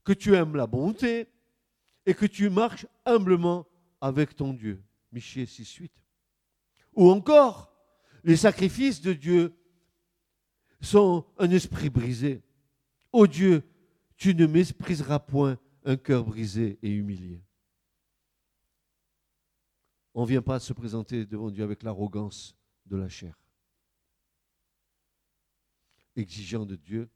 [0.04, 1.28] que tu aimes la bonté
[2.06, 3.66] et que tu marches humblement
[4.02, 4.84] avec ton Dieu.
[5.12, 5.92] Michée 6, 8.
[6.96, 7.74] Ou encore,
[8.24, 9.54] les sacrifices de Dieu
[10.82, 12.44] sont un esprit brisé.
[13.12, 13.64] Ô Dieu,
[14.18, 17.44] tu ne mépriseras point un cœur brisé et humilié.
[20.14, 23.36] On ne vient pas se présenter devant Dieu avec l'arrogance de la chair,
[26.16, 27.10] exigeant de Dieu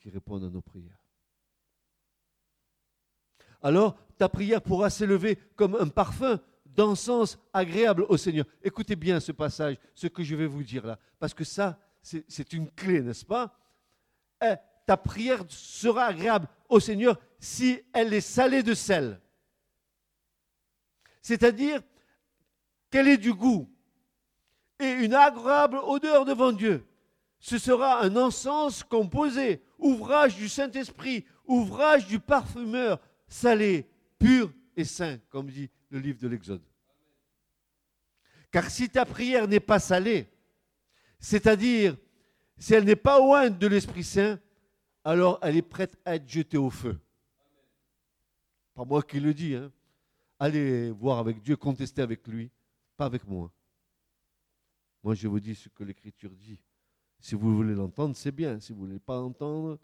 [0.00, 0.98] qu'il réponde à nos prières.
[3.62, 8.46] Alors, ta prière pourra s'élever comme un parfum d'encens agréable au Seigneur.
[8.62, 12.52] Écoutez bien ce passage, ce que je vais vous dire là, parce que ça, c'est
[12.52, 13.58] une clé, n'est-ce pas?
[14.42, 14.54] Eh,
[14.86, 19.20] Ta prière sera agréable au Seigneur si elle est salée de sel.
[21.20, 21.82] C'est-à-dire
[22.90, 23.68] qu'elle ait du goût
[24.78, 26.86] et une agréable odeur devant Dieu.
[27.46, 35.18] Ce sera un encens composé, ouvrage du Saint-Esprit, ouvrage du parfumeur, salé, pur et saint,
[35.30, 36.64] comme dit le livre de l'Exode.
[38.50, 40.26] Car si ta prière n'est pas salée,
[41.20, 41.96] c'est-à-dire
[42.58, 44.40] si elle n'est pas ointe de l'Esprit Saint,
[45.04, 46.98] alors elle est prête à être jetée au feu.
[48.74, 49.54] Pas moi qui le dis.
[49.54, 49.70] Hein.
[50.40, 52.50] Allez voir avec Dieu, contester avec lui,
[52.96, 53.52] pas avec moi.
[55.04, 56.58] Moi, je vous dis ce que l'Écriture dit.
[57.20, 58.60] Si vous voulez l'entendre, c'est bien.
[58.60, 59.78] Si vous ne voulez pas entendre,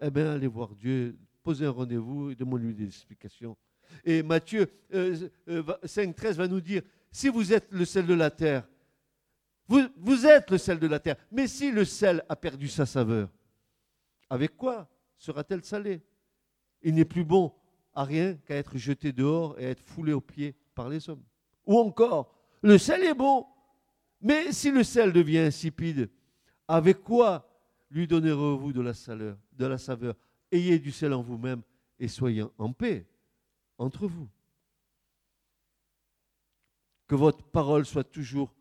[0.00, 3.56] eh bien, allez voir Dieu, posez un rendez-vous et demandez-lui des explications.
[4.04, 8.14] Et Matthieu 5, euh, 13 euh, va nous dire, si vous êtes le sel de
[8.14, 8.68] la terre,
[9.66, 12.86] vous, vous êtes le sel de la terre, mais si le sel a perdu sa
[12.86, 13.28] saveur,
[14.30, 16.02] avec quoi sera-t-elle salée?
[16.82, 17.52] Il n'est plus bon
[17.94, 21.22] à rien qu'à être jeté dehors et être foulé aux pieds par les hommes.
[21.66, 23.46] Ou encore, le sel est bon,
[24.20, 26.10] mais si le sel devient insipide,
[26.68, 27.48] avec quoi
[27.90, 28.82] lui donnerez-vous de
[29.66, 30.14] la saveur,
[30.50, 31.62] Ayez du sel en vous-même
[31.98, 33.06] et soyez en paix
[33.76, 34.28] entre vous.
[37.06, 38.54] Que votre parole soit toujours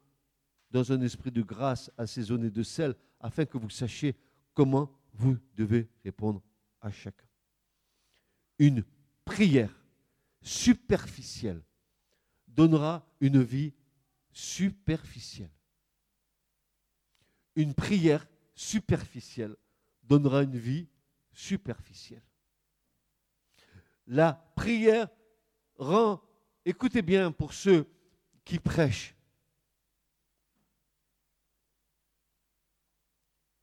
[0.71, 4.15] dans un esprit de grâce assaisonné de sel, afin que vous sachiez
[4.53, 6.41] comment vous devez répondre
[6.81, 7.25] à chacun.
[8.59, 8.83] Une
[9.25, 9.73] prière
[10.41, 11.63] superficielle
[12.47, 13.73] donnera une vie
[14.31, 15.51] superficielle.
[17.57, 19.55] Une prière superficielle
[20.03, 20.87] donnera une vie
[21.33, 22.21] superficielle.
[24.05, 25.09] La prière
[25.75, 26.21] rend,
[26.63, 27.89] écoutez bien pour ceux
[28.45, 29.15] qui prêchent,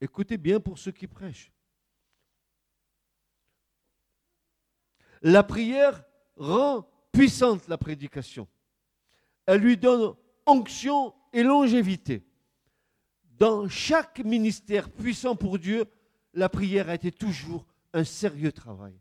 [0.00, 1.52] écoutez bien pour ceux qui prêchent.
[5.22, 6.04] La prière
[6.35, 8.48] rend puissante la prédication.
[9.46, 12.26] Elle lui donne onction et longévité.
[13.38, 15.85] Dans chaque ministère puissant pour Dieu,
[16.35, 18.94] la prière a été toujours un sérieux travail.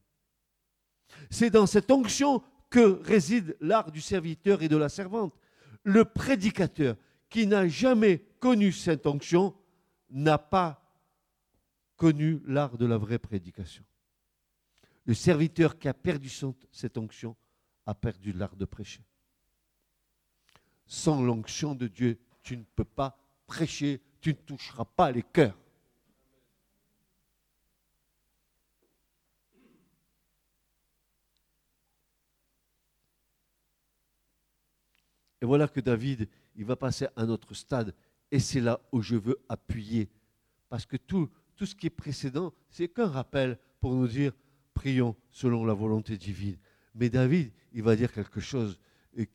[1.29, 5.37] C'est dans cette onction que réside l'art du serviteur et de la servante.
[5.83, 6.95] Le prédicateur
[7.29, 9.55] qui n'a jamais connu cette onction
[10.09, 10.83] n'a pas
[11.97, 13.83] connu l'art de la vraie prédication.
[15.05, 16.29] Le serviteur qui a perdu
[16.71, 17.35] cette onction
[17.85, 19.03] a perdu l'art de prêcher.
[20.85, 25.57] Sans l'onction de Dieu, tu ne peux pas prêcher, tu ne toucheras pas les cœurs.
[35.41, 37.93] Et voilà que David, il va passer à un autre stade.
[38.31, 40.09] Et c'est là où je veux appuyer.
[40.69, 44.31] Parce que tout, tout ce qui est précédent, c'est qu'un rappel pour nous dire,
[44.73, 46.57] prions selon la volonté divine.
[46.95, 48.79] Mais David, il va dire quelque chose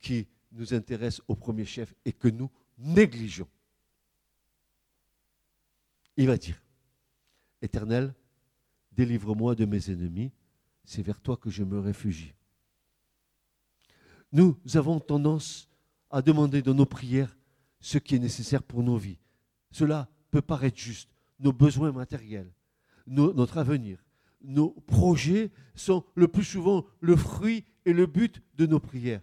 [0.01, 2.49] qui nous intéresse au premier chef et que nous
[2.79, 3.47] négligeons.
[6.19, 6.61] Il va dire,
[7.61, 8.13] Éternel,
[8.91, 10.33] délivre-moi de mes ennemis,
[10.83, 12.33] c'est vers toi que je me réfugie.
[14.33, 15.69] Nous avons tendance
[16.09, 17.37] à demander dans nos prières
[17.79, 19.17] ce qui est nécessaire pour nos vies.
[19.71, 21.09] Cela peut paraître juste.
[21.39, 22.51] Nos besoins matériels,
[23.07, 24.03] notre avenir,
[24.41, 29.21] nos projets sont le plus souvent le fruit et le but de nos prières.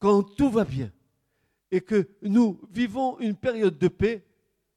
[0.00, 0.92] Quand tout va bien
[1.70, 4.26] et que nous vivons une période de paix,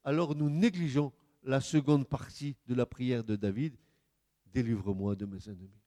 [0.04, 3.76] alors nous négligeons la seconde partie de la prière de David,
[4.46, 5.82] délivre-moi de mes ennemis.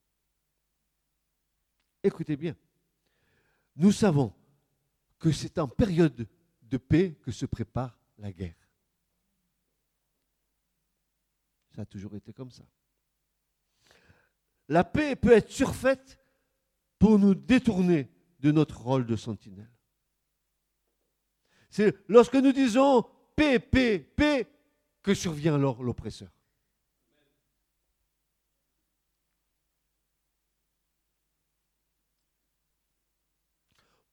[2.04, 2.56] Écoutez bien,
[3.76, 4.34] nous savons
[5.20, 6.28] que c'est en période
[6.64, 8.56] de paix que se prépare la guerre.
[11.76, 12.64] Ça a toujours été comme ça.
[14.68, 16.20] La paix peut être surfaite
[16.98, 18.10] pour nous détourner
[18.40, 19.72] de notre rôle de sentinelle.
[21.70, 23.04] C'est lorsque nous disons
[23.36, 24.48] paix, paix, paix,
[25.04, 26.30] que survient alors l'oppresseur?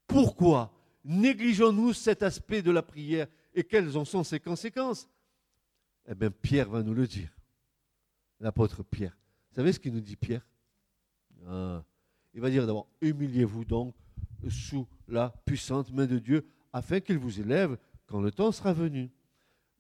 [0.07, 0.73] Pourquoi
[1.05, 5.09] négligeons-nous cet aspect de la prière et quelles en sont ses conséquences?
[6.07, 7.31] Eh bien, Pierre va nous le dire.
[8.41, 9.17] L'apôtre Pierre.
[9.51, 10.47] Vous savez ce qu'il nous dit Pierre?
[11.47, 11.85] Ah.
[12.35, 13.95] Il va dire d'abord, humiliez-vous donc
[14.49, 17.77] sous la puissante main de Dieu afin qu'il vous élève
[18.07, 19.11] quand le temps sera venu.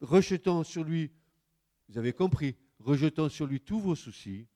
[0.00, 1.10] Rejetant sur lui,
[1.88, 4.46] vous avez compris, rejetant sur lui tous vos soucis,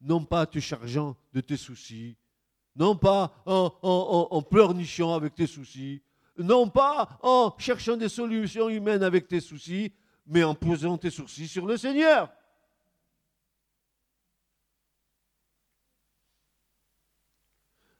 [0.00, 2.16] non pas te chargeant de tes soucis,
[2.74, 6.02] non pas en, pleurnichant avec tes soucis,
[6.38, 9.92] non pas en cherchant des solutions humaines avec tes soucis,
[10.26, 12.30] mais en posant tes soucis sur le Seigneur.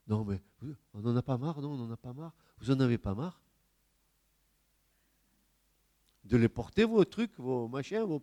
[0.06, 0.40] Non, mais
[0.92, 2.34] on n'en a pas marre, non, on n'en a pas marre.
[2.58, 3.40] Vous n'en avez pas marre?
[6.26, 8.20] De les porter, vos trucs, vos machins, vos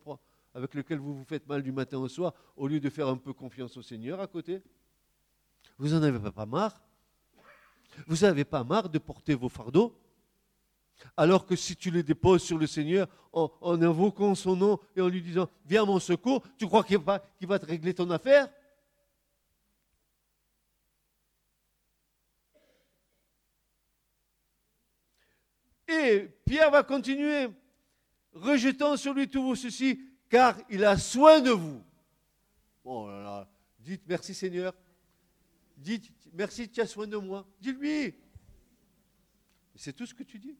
[0.53, 3.17] avec lesquels vous vous faites mal du matin au soir, au lieu de faire un
[3.17, 4.61] peu confiance au Seigneur à côté?
[5.77, 6.81] Vous n'en avez pas marre?
[8.07, 9.97] Vous n'avez pas marre de porter vos fardeaux?
[11.17, 15.07] Alors que si tu les déposes sur le Seigneur en, invoquant son nom et en
[15.07, 18.47] lui disant Viens à mon secours, tu crois qu'il va, va te régler ton affaire?
[25.87, 27.49] Et Pierre va continuer,
[28.34, 31.84] rejetant sur lui tout vos soucis, car il a soin de vous.
[32.84, 34.73] Oh là là, dites merci Seigneur.
[35.77, 37.45] Dites merci, tu as soin de moi.
[37.59, 38.15] Dis-lui.
[39.75, 40.55] C'est tout ce que tu dis.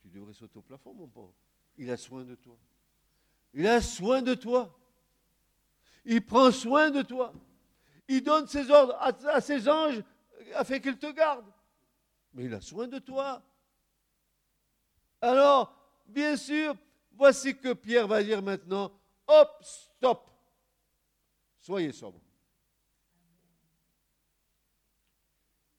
[0.00, 1.34] Tu devrais sauter au plafond, mon pauvre.
[1.76, 2.58] Il a soin de toi.
[3.54, 4.78] Il a soin de toi.
[6.04, 7.32] Il prend soin de toi.
[8.08, 10.02] Il donne ses ordres à, à ses anges
[10.54, 11.52] afin qu'ils te gardent.
[12.34, 13.42] Mais il a soin de toi.
[15.20, 15.81] Alors,
[16.12, 16.76] bien sûr,
[17.12, 18.92] voici que Pierre va dire maintenant,
[19.26, 20.30] hop, stop,
[21.60, 22.20] soyez sobre.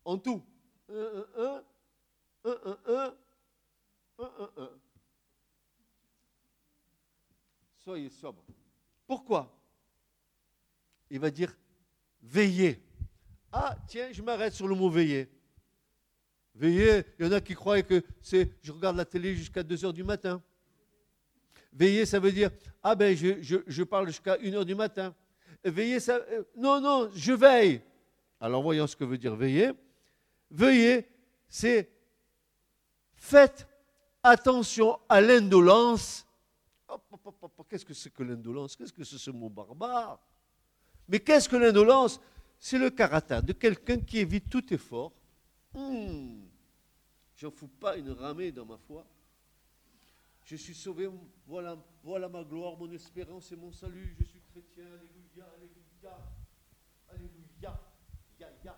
[0.05, 0.43] En tout.
[7.77, 8.43] Soyez sobre.
[9.07, 9.49] Pourquoi?
[11.09, 11.55] Il va dire
[12.21, 12.81] veiller.
[13.51, 15.29] Ah, tiens, je m'arrête sur le mot veiller.
[16.55, 19.85] Veillez, il y en a qui croient que c'est je regarde la télé jusqu'à 2
[19.85, 20.41] heures du matin.
[21.71, 22.51] Veiller, ça veut dire
[22.83, 25.15] ah ben je, parle jusqu'à 1 heure du matin.
[25.63, 26.17] Veiller, ça.
[26.17, 27.81] Euh, non, non, je veille.
[28.39, 29.71] Alors voyons ce que veut dire veiller.
[30.51, 31.07] Veiller,
[31.49, 31.89] c'est
[33.15, 33.67] faites
[34.21, 36.27] attention à l'indolence.
[37.67, 38.75] Qu'est-ce que c'est que l'indolence?
[38.75, 40.19] Qu'est-ce que c'est ce mot barbare?
[41.07, 42.19] Mais qu'est-ce que l'indolence?
[42.59, 45.11] C'est le caractère de quelqu'un qui évite tout effort
[45.73, 46.42] Hmm.
[47.35, 49.05] J'en fous pas une ramée dans ma foi.
[50.45, 51.09] Je suis sauvé,
[51.47, 51.77] voilà,
[52.29, 54.15] ma gloire, mon espérance et mon salut.
[54.19, 56.19] Je suis chrétien, alléluia, alléluia,
[57.09, 57.81] alléluia,
[58.39, 58.77] ya, ya.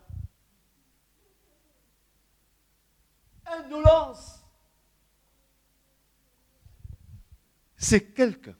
[3.46, 4.42] Indolence.
[7.76, 8.56] C'est quelqu'un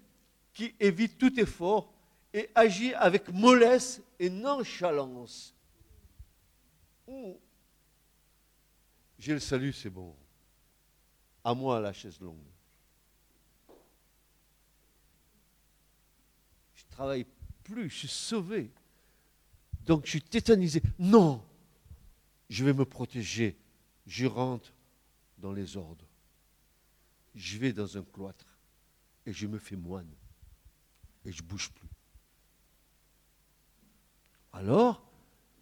[0.53, 1.93] qui évite tout effort
[2.33, 5.55] et agit avec mollesse et nonchalance.
[9.19, 10.15] J'ai le salut, c'est bon.
[11.45, 12.39] À moi la chaise longue.
[16.75, 17.27] Je travaille
[17.65, 18.71] plus, je suis sauvé.
[19.85, 20.83] Donc je suis tétanisé.
[20.99, 21.43] Non,
[22.51, 23.57] je vais me protéger.
[24.07, 24.73] Je rentre
[25.39, 26.07] dans les ordres.
[27.35, 28.47] Je vais dans un cloître
[29.25, 30.11] et je me fais moine.
[31.25, 31.89] Et je ne bouge plus.
[34.53, 35.03] Alors,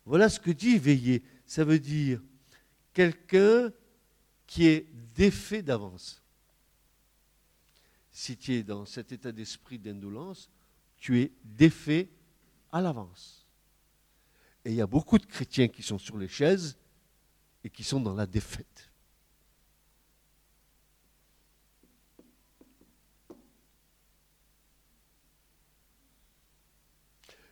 [0.04, 1.22] voilà ce que dit veiller.
[1.46, 2.20] Ça veut dire
[2.94, 3.72] quelqu'un
[4.46, 6.22] qui est défait d'avance.
[8.12, 10.48] Si tu es dans cet état d'esprit d'indolence,
[10.96, 12.08] tu es défait
[12.70, 13.46] à l'avance.
[14.64, 16.78] Et il y a beaucoup de chrétiens qui sont sur les chaises
[17.64, 18.90] et qui sont dans la défaite.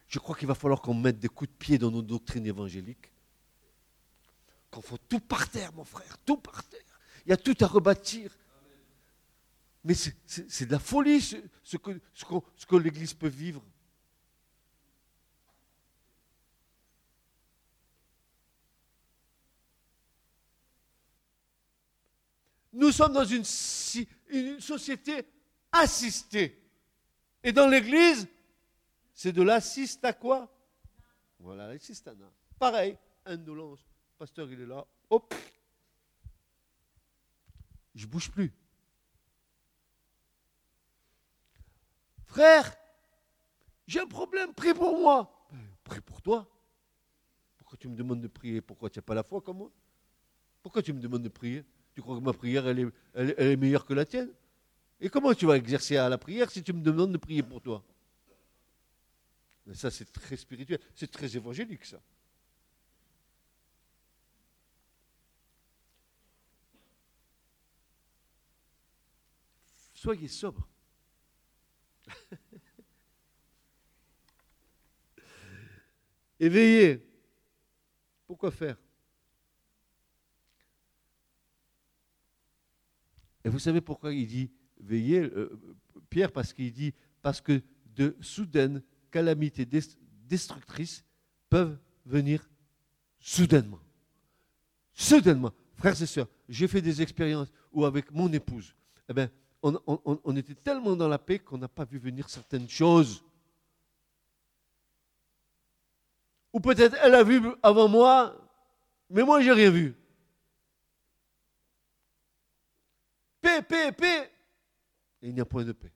[0.08, 3.11] Je crois qu'il va falloir qu'on mette des coups de pied dans nos doctrines évangéliques
[4.72, 6.80] qu'on faut tout par terre, mon frère, tout par terre.
[7.26, 8.36] Il y a tout à rebâtir.
[9.84, 13.62] Mais c'est de la folie ce, que, l'Église peut vivre.
[22.72, 23.44] Nous sommes dans une,
[24.30, 25.26] une société
[25.70, 26.58] assistée.
[27.44, 28.26] Et dans l'Église,
[29.12, 30.50] c'est de l'assist à quoi?
[31.38, 32.32] Voilà, l'assistana.
[32.58, 32.96] Pareil,
[33.26, 33.91] indolence
[34.22, 34.86] pasteur, il est là.
[35.10, 35.34] Hop
[37.92, 38.52] Je bouge plus.
[42.26, 42.72] Frère,
[43.88, 45.48] j'ai un problème, prie pour moi.
[45.82, 46.48] Prie pour toi.
[47.56, 48.60] Pourquoi tu me demandes de prier?
[48.60, 49.72] Pourquoi tu n'as pas la foi comme moi?
[50.62, 51.64] Pourquoi tu me demandes de prier?
[51.92, 54.32] Tu crois que ma prière, elle est, elle est meilleure que la tienne?
[55.00, 57.60] Et comment tu vas exercer à la prière si tu me demandes de prier pour
[57.60, 57.82] toi?
[59.66, 62.00] Mais ça, c'est très spirituel, c'est très évangélique, ça.
[70.02, 70.68] Soyez sobre.
[76.40, 77.06] Éveillez.
[78.26, 78.76] Pourquoi faire?
[83.44, 84.50] Et vous savez pourquoi il dit
[84.80, 85.56] veillez, euh,
[86.10, 87.62] Pierre, parce qu'il dit parce que
[87.94, 88.82] de soudaines
[89.12, 91.04] calamités destructrices
[91.48, 92.50] peuvent venir
[93.20, 93.78] soudainement.
[94.94, 95.54] Soudainement.
[95.74, 98.74] Frères et sœurs, j'ai fait des expériences où avec mon épouse,
[99.08, 99.30] eh ben,
[99.62, 103.22] on, était tellement dans la paix qu'on n'a pas vu venir certaines choses.
[106.52, 108.36] Ou peut-être elle a vu avant moi,
[109.08, 109.94] mais moi j'ai rien vu.
[113.40, 114.30] Paix, paix, paix.
[115.22, 115.92] Et il n'y a point de paix.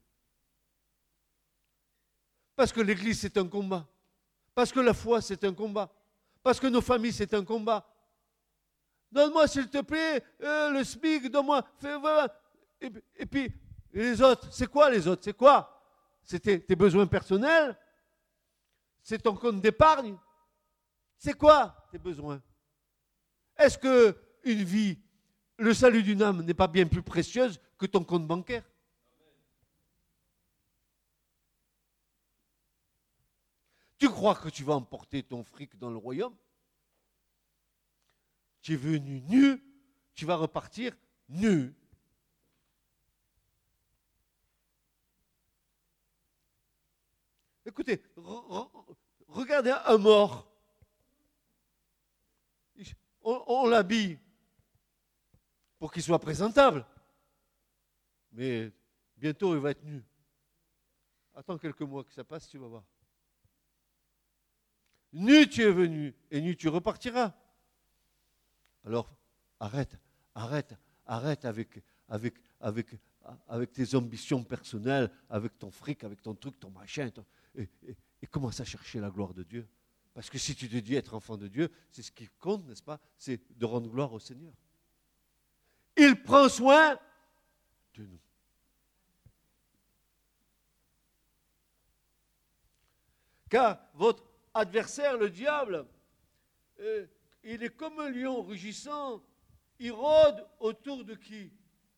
[2.55, 3.87] Parce que l'Église, c'est un combat.
[4.55, 5.93] Parce que la foi, c'est un combat.
[6.43, 7.87] Parce que nos familles, c'est un combat.
[9.12, 11.62] Donne-moi, s'il te plaît, euh, le SMIC, donne-moi.
[13.16, 13.53] Et, puis,
[13.93, 15.22] les autres, c'est quoi les autres?
[15.24, 15.72] C'est quoi?
[16.22, 17.76] C'est tes, besoins personnels?
[19.03, 20.16] C'est ton compte d'épargne?
[21.16, 22.43] C'est quoi tes besoins?
[23.57, 24.99] Est-ce que une vie,
[25.59, 28.64] le salut d'une âme n'est pas bien plus précieuse que ton compte bancaire?
[33.99, 36.37] Tu crois que tu vas emporter ton fric dans le royaume?
[38.61, 39.62] Tu es venu nu,
[40.14, 40.97] tu vas repartir
[41.28, 41.74] nu.
[47.67, 48.01] Écoutez,
[49.27, 50.49] regardez un mort.
[53.23, 54.21] On, l'habille
[55.81, 56.87] pour qu'il soit présentable.
[58.31, 58.71] Mais
[59.17, 60.05] bientôt, il va être nu.
[61.35, 62.85] Attends quelques mois que ça passe, tu vas voir.
[65.12, 67.35] Nu tu es venu et nu tu repartiras.
[68.85, 69.12] Alors
[69.59, 69.99] arrête,
[70.37, 72.87] arrête, arrête avec, avec, avec,
[73.49, 77.11] avec tes ambitions personnelles, avec ton fric, avec ton truc, ton machin,
[77.57, 79.69] et, commence à chercher la gloire de Dieu.
[80.13, 82.83] Parce que si tu te dis être enfant de Dieu, c'est ce qui compte, n'est-ce
[82.83, 83.01] pas?
[83.19, 84.53] C'est de rendre gloire au Seigneur.
[85.97, 86.99] Il prend soin
[87.95, 88.21] de nous.
[93.49, 95.87] Car votre adversaire, le diable,
[96.81, 97.07] euh,
[97.45, 99.23] il est comme un lion rugissant,
[99.79, 101.53] il rôde autour de qui?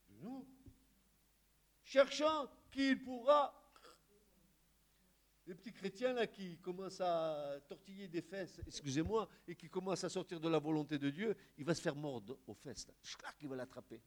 [0.08, 0.46] De nous.
[1.84, 3.54] Cherchant qui il pourra.
[5.48, 10.10] Les petits chrétiens là qui commencent à tortiller des fesses, excusez-moi, et qui commencent à
[10.10, 12.86] sortir de la volonté de Dieu, il va se faire mordre aux fesses.
[12.86, 12.92] Là.
[13.40, 13.98] Il va l'attraper.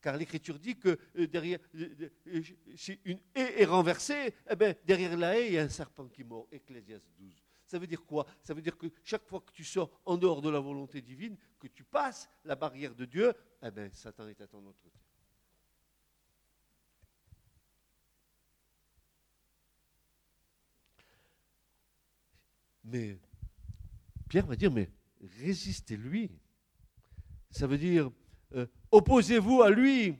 [0.00, 2.42] Car l'Écriture dit que euh, derrière, euh,
[2.74, 6.08] si une haie est renversée, eh bien, derrière la haie, il y a un serpent
[6.08, 6.48] qui mord.
[6.50, 7.34] Ecclésiaste 12.
[7.66, 8.26] Ça veut dire quoi?
[8.42, 11.36] Ça veut dire que chaque fois que tu sors en dehors de la volonté divine,
[11.60, 14.82] que tu passes la barrière de Dieu, eh bien, Satan est à ton autre
[22.84, 23.18] Mais
[24.28, 24.90] Pierre va dire, mais
[25.40, 26.30] résistez-lui.
[27.50, 28.10] Ça veut dire,
[28.54, 30.16] euh, opposez-vous à lui,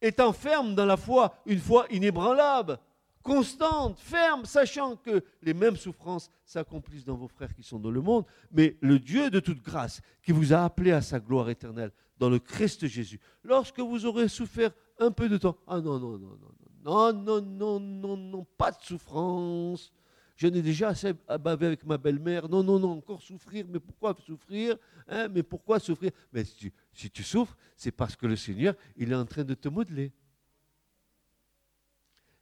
[0.00, 2.78] étant ferme dans la foi, une foi inébranlable,
[3.22, 8.00] constante, ferme, sachant que les mêmes souffrances s'accomplissent dans vos frères qui sont dans le
[8.00, 11.92] monde, mais le Dieu de toute grâce, qui vous a appelé à sa gloire éternelle
[12.18, 16.18] dans le Christ Jésus, lorsque vous aurez souffert un peu de temps, ah non, non,
[16.18, 16.38] non,
[16.84, 19.92] non, non, non, non, non, non, pas de souffrance.
[20.36, 22.46] Je n'ai déjà assez bavé avec ma belle-mère.
[22.48, 23.64] Non, non, non, encore souffrir.
[23.68, 24.76] Mais pourquoi souffrir
[25.08, 25.28] hein?
[25.28, 26.10] Mais pourquoi souffrir?
[26.30, 29.68] Mais si tu, souffres, c'est parce que le Seigneur, il est en train de te
[29.68, 30.12] modeler.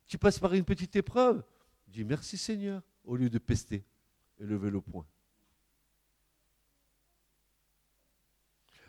[0.08, 1.42] Tu passes par une petite épreuve,
[1.86, 3.84] dis merci Seigneur, au lieu de pester
[4.38, 5.06] et lever le poing.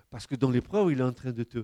[0.10, 1.64] Parce que dans l'épreuve, il est en train de te...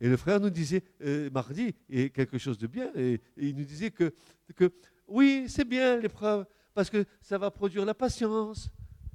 [0.00, 3.64] Et le frère nous disait euh, mardi, et quelque chose de bien, et, il nous
[3.64, 4.12] disait que,
[4.56, 4.72] que
[5.06, 8.70] oui, c'est bien l'épreuve, parce que ça va produire la patience,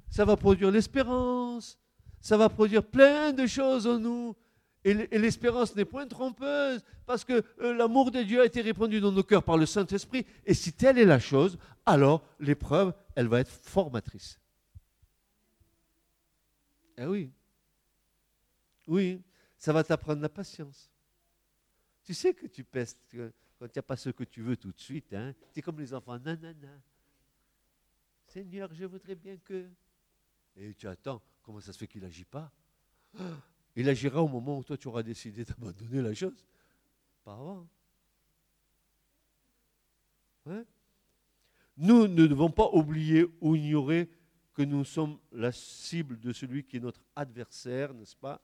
[0.08, 1.78] ça va produire l'espérance,
[2.20, 4.36] ça va produire plein de choses en nous.
[4.82, 9.12] Et l'espérance n'est point trompeuse, parce que euh, l'amour de Dieu a été répandu dans
[9.12, 10.24] nos cœurs par le Saint-Esprit.
[10.46, 14.40] Et si telle est la chose, alors l'épreuve, elle va être formatrice.
[16.96, 17.30] Eh oui.
[18.86, 19.22] Oui,
[19.58, 20.90] ça va t'apprendre la patience.
[22.02, 22.98] Tu sais que tu pestes
[23.60, 25.12] quand il n'y a pas ce que tu veux tout de suite.
[25.12, 25.34] Hein.
[25.52, 26.80] C'est comme les enfants, nanana.
[28.24, 29.68] Seigneur, je voudrais bien que.
[30.56, 32.50] Et tu attends, comment ça se fait qu'il n'agit pas?
[33.76, 36.44] Il agira au moment où toi tu auras décidé d'abandonner la chose.
[37.22, 37.68] Pas avant.
[40.46, 40.64] Hein?
[41.76, 44.10] Nous ne devons pas oublier ou ignorer
[44.54, 48.42] que nous sommes la cible de celui qui est notre adversaire, n'est-ce pas?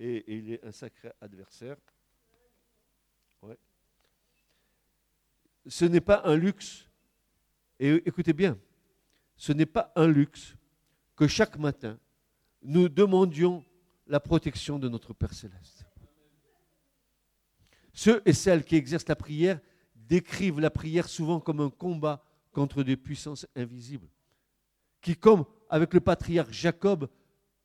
[0.00, 1.76] Et, il est un sacré adversaire.
[5.66, 6.88] Ce n'est pas un luxe.
[7.78, 8.58] Et écoutez bien,
[9.36, 10.56] ce n'est pas un luxe
[11.14, 11.98] que chaque matin
[12.62, 13.64] nous demandions
[14.06, 15.84] la protection de notre Père céleste.
[17.92, 19.60] Ceux et celles qui exercent la prière
[19.94, 24.08] décrivent la prière souvent comme un combat contre des puissances invisibles,
[25.00, 27.08] qui, comme avec le patriarche Jacob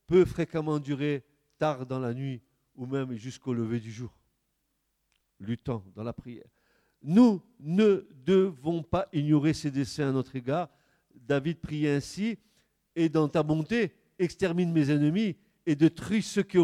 [0.07, 1.23] peut fréquemment durer
[1.57, 2.41] tard dans la nuit
[2.75, 4.17] ou même jusqu'au lever du jour,
[5.39, 6.49] luttant dans la prière.
[7.03, 10.69] Nous ne devons pas ignorer ses desseins à notre égard.
[11.15, 12.37] David priait ainsi,
[12.95, 15.35] et dans ta bonté, extermine mes ennemis
[15.65, 16.57] et détruis ceux qui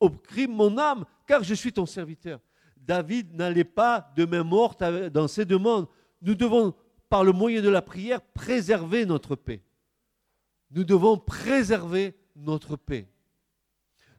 [0.00, 2.40] oppriment mon âme, car je suis ton serviteur.
[2.76, 4.82] David n'allait pas de main morte
[5.12, 5.88] dans ses demandes.
[6.22, 6.74] Nous devons,
[7.08, 9.62] par le moyen de la prière, préserver notre paix.
[10.70, 13.08] Nous devons préserver notre paix.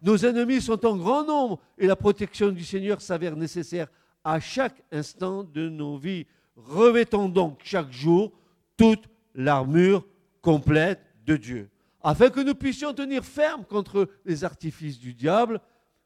[0.02, 3.88] Nos ennemis sont en grand nombre et la protection du Seigneur s'avère nécessaire
[4.24, 6.26] à chaque instant de nos vies.
[6.56, 8.32] Revêtons donc chaque jour
[8.78, 10.06] toute l'armure
[10.42, 11.70] complète de Dieu,
[12.02, 15.60] afin que nous puissions tenir ferme contre les artifices du diable.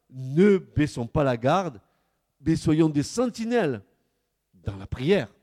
[0.09, 1.79] Ne baissons pas la garde,
[2.45, 3.81] mais soyons des sentinelles
[4.63, 5.33] dans la prière,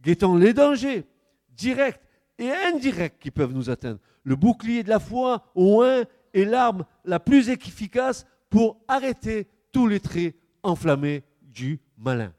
[0.00, 1.04] guettant les dangers
[1.50, 2.00] directs
[2.38, 4.00] et indirects qui peuvent nous atteindre.
[4.22, 6.04] Le bouclier de la foi, au un,
[6.34, 12.32] est l'arme la plus efficace pour arrêter tous les traits enflammés du malin.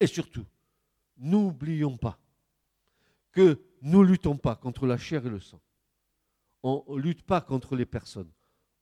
[0.00, 0.46] Et surtout,
[1.18, 2.18] n'oublions pas
[3.32, 5.60] que nous ne luttons pas contre la chair et le sang.
[6.62, 8.30] On ne lutte pas contre les personnes.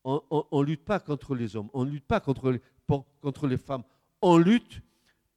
[0.03, 0.21] On
[0.51, 1.69] ne lutte pas contre les hommes.
[1.73, 2.61] On ne lutte pas contre les,
[3.21, 3.83] contre les femmes.
[4.21, 4.81] On lutte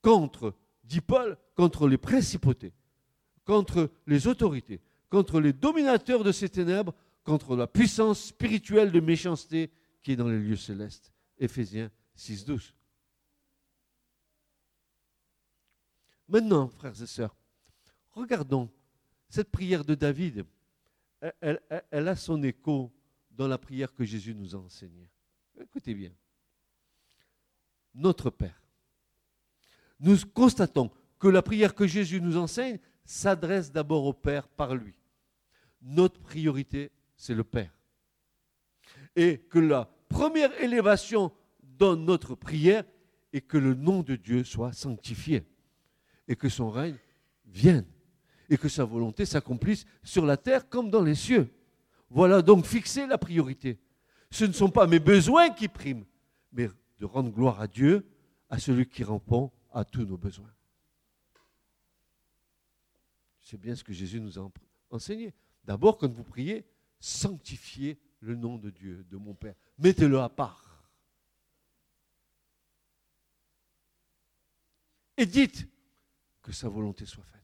[0.03, 2.73] contre, dit Paul, contre les principautés,
[3.45, 4.81] contre les autorités,
[5.11, 6.95] contre les dominateurs de ces ténèbres,
[7.25, 9.71] contre la puissance spirituelle de méchanceté
[10.03, 11.13] qui est dans les lieux célestes.
[11.39, 12.75] Éphésiens 6, 12.
[16.29, 17.37] Maintenant, frères et sœurs,
[18.13, 18.71] regardons
[19.29, 20.45] cette prière de David.
[21.41, 21.61] Elle,
[21.91, 22.93] elle, a son écho
[23.31, 25.09] dans la prière que Jésus nous a enseignée.
[25.61, 26.13] Écoutez bien.
[27.95, 28.61] Notre Père.
[30.01, 34.95] Nous constatons que la prière que Jésus nous enseigne s'adresse d'abord au Père par lui.
[35.81, 36.91] Notre priorité,
[37.23, 37.73] c'est le Père.
[39.15, 42.83] Et que la première élévation dans notre prière
[43.33, 45.47] est que le nom de Dieu soit sanctifié
[46.27, 46.97] et que son règne
[47.47, 47.87] vienne
[48.51, 51.49] et que sa volonté s'accomplisse sur la terre comme dans les cieux.
[52.11, 53.79] Voilà donc fixer la priorité.
[54.33, 56.05] Ce ne sont pas mes besoins qui priment,
[56.51, 56.69] mais
[56.99, 58.05] de rendre gloire à Dieu,
[58.51, 60.53] à celui qui répond à tous nos besoins.
[63.41, 64.51] C'est bien ce que Jésus nous a
[64.91, 65.33] enseigné.
[65.65, 66.65] D'abord, quand vous priez,
[67.03, 69.57] sanctifiez le nom de Dieu, de mon Père.
[69.79, 70.89] Mettez-le à part.
[75.17, 75.69] Et dites
[76.41, 77.41] que sa volonté soit faite.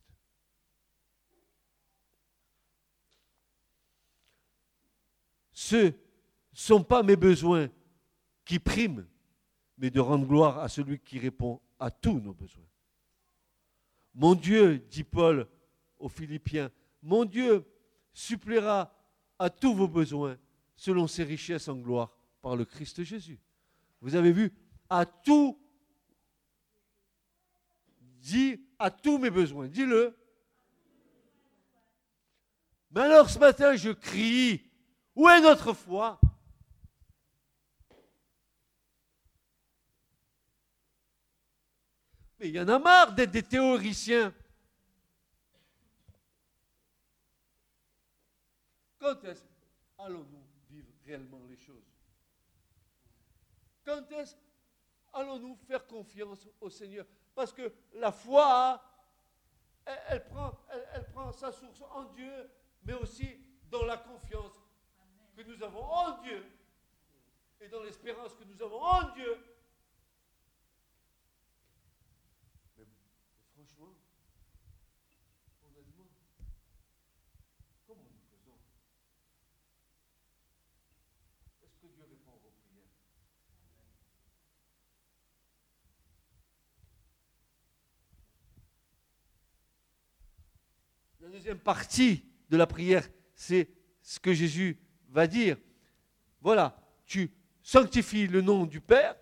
[5.52, 5.92] Ce ne
[6.52, 7.68] sont pas mes besoins
[8.44, 9.06] qui priment,
[9.76, 12.64] mais de rendre gloire à celui qui répond à tous nos besoins.
[14.14, 15.48] Mon Dieu, dit Paul
[15.98, 16.70] aux Philippiens,
[17.02, 17.64] mon Dieu
[18.12, 18.97] supplera
[19.38, 20.38] à tous vos besoins
[20.76, 22.10] selon ses richesses en gloire
[22.40, 23.40] par le Christ Jésus.
[24.00, 24.52] Vous avez vu,
[24.88, 25.58] à tout,
[28.20, 30.16] dit à tous mes besoins, dis-le.
[32.90, 34.62] Mais alors ce matin, je crie,
[35.14, 36.20] où est notre foi?
[42.38, 44.32] Mais il y en a marre d'être des théoriciens.
[49.08, 49.42] Quand est-ce
[49.96, 51.94] allons-nous vivre réellement les choses?
[53.82, 54.36] Quand est-ce
[55.14, 57.06] allons-nous faire confiance au Seigneur?
[57.34, 58.82] Parce que la foi,
[59.86, 60.52] elle, prend,
[60.92, 62.50] elle, prend sa source en Dieu,
[62.82, 63.40] mais aussi
[63.70, 64.60] dans la confiance
[65.34, 66.44] que nous avons en Dieu
[67.62, 69.38] et dans l'espérance que nous avons en Dieu.
[91.28, 93.68] La deuxième partie de la prière, c'est
[94.00, 94.78] ce que Jésus
[95.10, 95.58] va dire.
[96.40, 96.74] Voilà,
[97.04, 97.30] tu
[97.62, 99.14] sanctifies le nom du Père,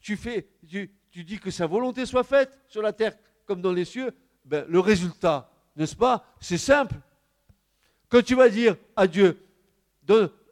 [0.00, 3.16] tu, fais, dis que sa volonté soit faite sur la terre
[3.46, 4.12] comme dans les cieux.
[4.44, 6.26] Ben, le résultat, n'est-ce pas?
[6.40, 6.96] C'est simple.
[8.08, 9.40] Quand tu vas dire à Dieu,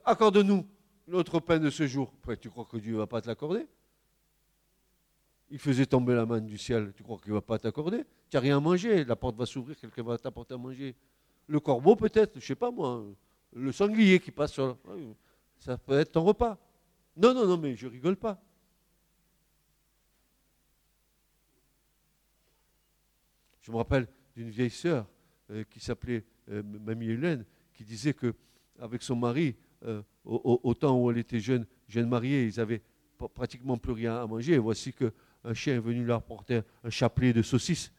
[0.04, 0.64] accorde-nous
[1.08, 3.66] notre pain de ce jour, tu crois que Dieu ne va pas te l'accorder?
[5.50, 8.04] Il faisait tomber la main du ciel, tu crois qu'il ne va pas t'accorder?
[8.30, 10.94] Tu n'as rien à manger, la porte va s'ouvrir, quelqu'un va t'apporter à manger.
[11.46, 13.04] Le corbeau peut-être, je ne sais pas moi,
[13.54, 14.76] le sanglier qui passe sur...
[15.58, 16.56] Ça peut être ton repas.
[17.16, 18.40] Non, non, non, mais je rigole pas.
[23.60, 25.06] Je me rappelle d'une vieille sœur
[25.50, 28.34] euh, qui s'appelait euh, Mamie Hélène, qui disait que
[28.78, 32.82] avec son mari, euh, au, temps où elle était jeune, jeune mariée, ils avaient
[33.34, 34.56] pratiquement plus rien à manger.
[34.58, 37.92] Voici qu'un chien est venu leur porter un chapelet de saucisses.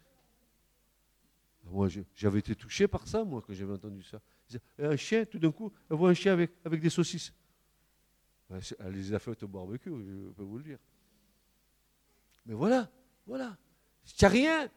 [1.71, 4.21] Moi, j'avais été touché par ça, moi, quand j'avais entendu ça.
[4.79, 7.33] Un chien, tout d'un coup, elle voit un chien avec, avec des saucisses.
[8.49, 10.79] Elle les a faites au barbecue, je peux vous le dire.
[12.45, 12.89] Mais voilà,
[13.27, 13.57] voilà.
[14.03, 14.69] Si tu n'as rien,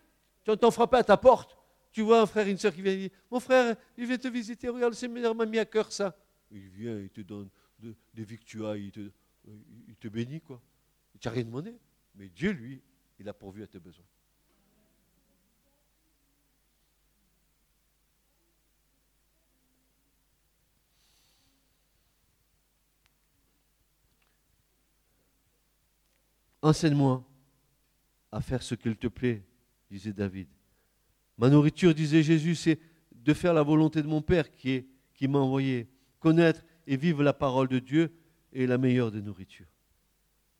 [0.44, 1.56] tu entends frapper à ta porte.
[1.90, 4.68] Tu vois un frère, une soeur qui vient dire Mon frère, il vient te visiter,
[4.68, 6.16] regarde, c'est m'a mis à cœur ça.
[6.50, 9.10] Il vient, il te donne des victuailles, il te,
[9.88, 10.60] il te bénit, quoi.
[11.18, 11.78] Tu n'as rien demandé.
[12.14, 12.82] Mais Dieu, lui,
[13.18, 14.04] il a pourvu à tes besoins.
[26.62, 27.24] Enseigne-moi
[28.30, 29.44] à faire ce qu'il te plaît,
[29.90, 30.48] disait David.
[31.36, 32.78] Ma nourriture, disait Jésus, c'est
[33.12, 34.86] de faire la volonté de mon Père qui,
[35.22, 35.88] m'a envoyé.
[36.18, 38.12] Connaître et vivre la parole de Dieu
[38.52, 39.66] est la meilleure des nourritures.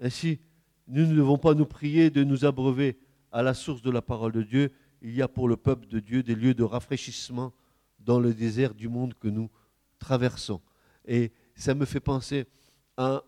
[0.00, 0.40] Ainsi,
[0.88, 2.98] nous ne devons pas nous prier de nous abreuver
[3.30, 4.72] à la source de la parole de Dieu.
[5.00, 7.52] Il y a pour le peuple de Dieu des lieux de rafraîchissement
[8.00, 9.50] dans le désert du monde que nous
[9.98, 10.60] traversons.
[11.06, 12.46] Et ça me fait penser
[12.96, 13.22] un,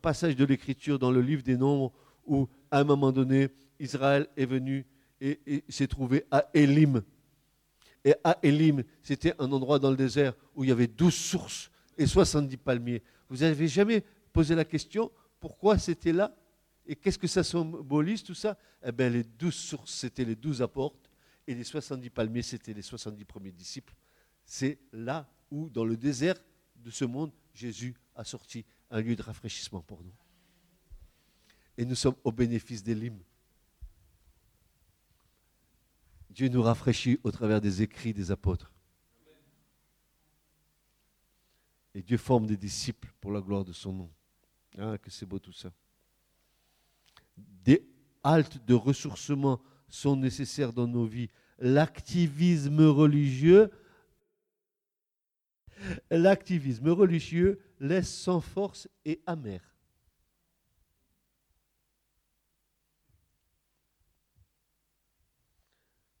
[0.00, 1.92] passage de l'Écriture dans le livre des Nombres
[2.26, 3.48] où, à un moment donné,
[3.78, 4.86] Israël est venu
[5.20, 7.02] et, s'est trouvé à Élim.
[8.04, 11.70] Et à Élim, c'était un endroit dans le désert où il y avait douze sources
[11.98, 13.02] et 70 palmiers.
[13.28, 16.34] Vous n'avez jamais posé la question pourquoi c'était là
[16.86, 18.58] et qu'est-ce que ça symbolise tout ça?
[18.84, 21.10] Eh bien, les douze sources, c'était les douze apôtres
[21.46, 23.94] et les 70 palmiers, c'était les 70 premiers disciples.
[24.44, 26.36] C'est là où, dans le désert
[26.76, 30.14] de ce monde, Jésus a sorti un lieu de rafraîchissement pour nous.
[31.76, 33.22] Et nous sommes au bénéfice des limes.
[36.30, 38.72] Dieu nous rafraîchit au travers des écrits des apôtres.
[41.94, 44.10] Et Dieu forme des disciples pour la gloire de son nom.
[44.78, 45.72] Ah, que c'est beau tout ça.
[47.36, 47.84] Des
[48.22, 51.30] haltes de ressourcement sont nécessaires dans nos vies.
[51.58, 53.70] L'activisme religieux,
[56.10, 59.60] l'activisme religieux laisse sans force et amer.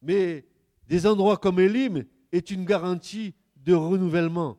[0.02, 0.46] Mais
[0.86, 4.58] des endroits comme Elim est une garantie de renouvellement.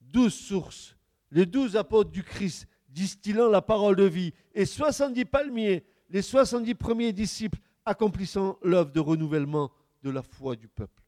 [0.00, 0.96] Douze sources,
[1.30, 6.74] les douze apôtres du Christ distillant la parole de vie et 70 palmiers, les 70
[6.74, 9.70] premiers disciples accomplissant l'œuvre de renouvellement
[10.02, 11.02] de la foi du peuple.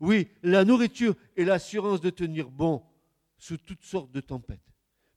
[0.00, 2.82] Oui, la nourriture et l'assurance de tenir bon
[3.38, 4.60] sous toutes sortes de tempêtes.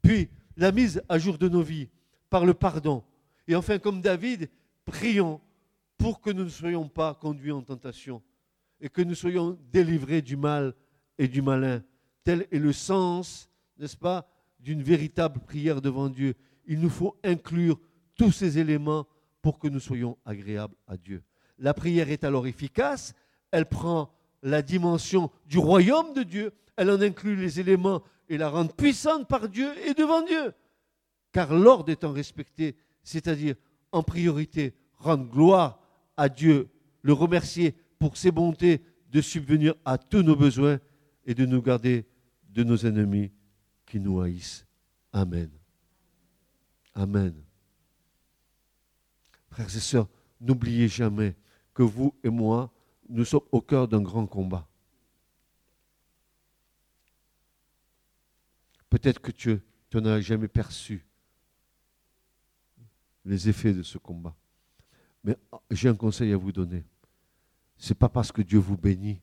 [0.02, 1.90] Puis, la mise à jour de nos vies
[2.30, 3.04] par le pardon.
[3.48, 4.50] Et enfin, comme David,
[4.86, 5.42] prions
[5.98, 8.22] pour que nous ne soyons pas conduits en tentation
[8.80, 10.74] et que nous soyons délivrés du mal
[11.18, 11.84] et du malin.
[12.24, 16.36] Tel est le sens, n'est-ce pas, d'une véritable prière devant Dieu.
[16.66, 17.80] Il nous faut inclure
[18.16, 19.08] tous ces éléments
[19.42, 21.24] pour que nous soyons agréables à Dieu.
[21.58, 23.14] La prière est alors efficace,
[23.52, 28.50] elle prend la dimension du royaume de Dieu, elle en inclut les éléments et la
[28.50, 30.54] rend puissante par Dieu et devant Dieu.
[31.32, 33.56] Car l'ordre étant respecté, c'est-à-dire
[33.92, 35.80] en priorité rendre gloire
[36.18, 36.70] à Dieu,
[37.02, 38.82] le remercier pour ses bontés
[39.12, 40.80] de subvenir à tous nos besoins
[41.26, 42.06] et de nous garder
[42.50, 43.32] de nos ennemis
[43.86, 44.66] qui nous haïssent.
[45.12, 45.50] Amen.
[46.94, 47.34] Amen.
[49.50, 50.08] Frères et sœurs,
[50.40, 51.36] n'oubliez jamais
[51.74, 52.72] que vous et moi,
[53.10, 54.68] nous sommes au cœur d'un grand combat.
[58.90, 59.60] Peut-être que tu,
[59.94, 61.06] n'as jamais perçu
[63.26, 64.36] les effets de ce combat.
[65.24, 65.38] Mais
[65.70, 66.86] j'ai un conseil à vous donner.
[67.78, 69.22] Ce n'est pas parce que Dieu vous bénit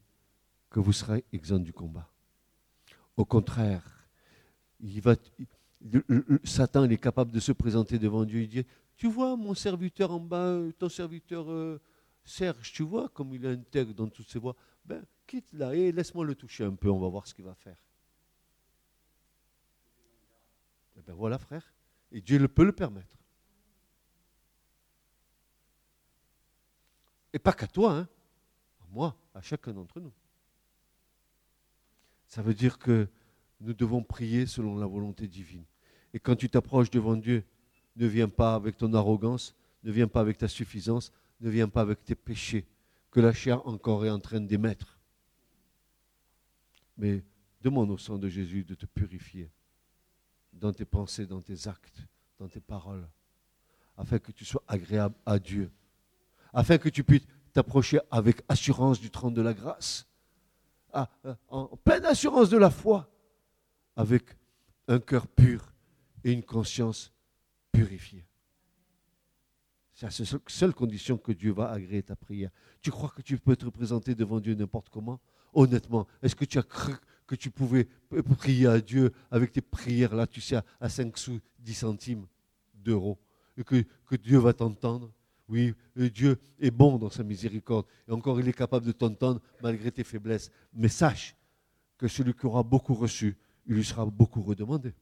[0.71, 2.09] que vous serez exempt du combat.
[3.17, 3.83] Au contraire,
[6.45, 8.65] Satan est capable de se présenter devant Dieu et dire,
[8.97, 11.81] tu vois mon serviteur en bas, ton serviteur euh,
[12.27, 16.25] Serge, tu vois comme il intègre dans toutes ses voies, ben quitte là et laisse-moi
[16.25, 17.81] le toucher un peu, on va voir ce qu'il va faire.
[20.97, 21.73] Eh bien voilà, frère.
[22.11, 23.17] Et Dieu le peut le permettre.
[27.33, 28.09] Et pas qu'à toi, hein.
[28.81, 30.13] à moi, à chacun d'entre nous.
[32.27, 33.09] Ça veut dire que
[33.61, 35.65] nous devons prier selon la volonté divine.
[36.13, 37.45] Et quand tu t'approches devant Dieu,
[37.95, 39.55] ne viens pas avec ton arrogance,
[39.85, 42.67] ne viens pas avec ta suffisance, ne viens pas avec tes péchés
[43.11, 44.99] que la chair encore est en train d'émettre.
[46.97, 47.23] Mais
[47.61, 49.51] demande au sang de Jésus de te purifier
[50.53, 52.07] dans tes pensées, dans tes actes,
[52.39, 53.07] dans tes paroles,
[53.97, 55.71] afin que tu sois agréable à Dieu,
[56.53, 60.07] afin que tu puisses t'approcher avec assurance du trône de la grâce,
[61.49, 63.11] en pleine assurance de la foi,
[63.97, 64.25] avec
[64.89, 65.73] un cœur pur
[66.25, 67.13] et une conscience
[67.73, 68.27] purifiée.
[69.97, 72.51] C'est à la seule condition que Dieu va agréer ta prière.
[72.83, 75.19] Tu crois que tu peux te présenter devant Dieu n'importe comment?
[75.55, 76.93] Honnêtement, est-ce que tu as cru
[77.27, 77.89] que tu pouvais
[78.37, 82.27] prier à Dieu avec tes prières là, tu sais, à 5 sous, 10 centimes
[82.75, 83.19] d'euros?
[83.57, 85.11] Et que, que Dieu va t'entendre?
[85.49, 87.87] Oui, Dieu est bon dans sa miséricorde.
[88.07, 90.51] Et encore, il est capable de t'entendre malgré tes faiblesses.
[90.75, 91.35] Mais sache
[91.97, 94.93] que celui qui aura beaucoup reçu, il lui sera beaucoup redemandé.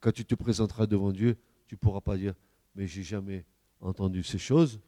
[0.00, 2.34] Quand tu te présenteras devant Dieu, tu ne pourras pas dire,
[2.74, 3.44] mais j'ai jamais
[3.80, 4.80] entendu ces choses.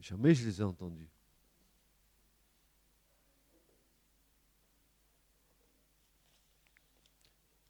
[0.00, 1.08] Jamais je les ai entendues.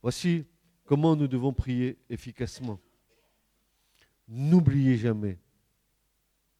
[0.02, 0.46] Voici
[0.84, 2.80] comment nous devons prier efficacement.
[4.28, 5.38] N'oubliez jamais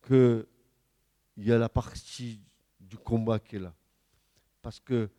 [0.07, 0.47] qu'il
[1.37, 2.41] y a la partie
[2.81, 3.75] du combat qui est là.
[4.63, 5.11] Parce que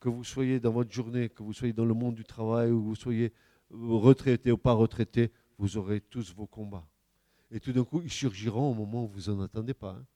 [0.00, 2.80] que vous soyez dans votre journée, que vous soyez dans le monde du travail, ou
[2.80, 3.32] que vous soyez
[3.70, 6.86] retraité ou pas retraité, vous aurez tous vos combats.
[7.50, 9.92] Et tout d'un coup, ils surgiront au moment où vous n'en attendez pas.
[9.92, 10.06] Hein.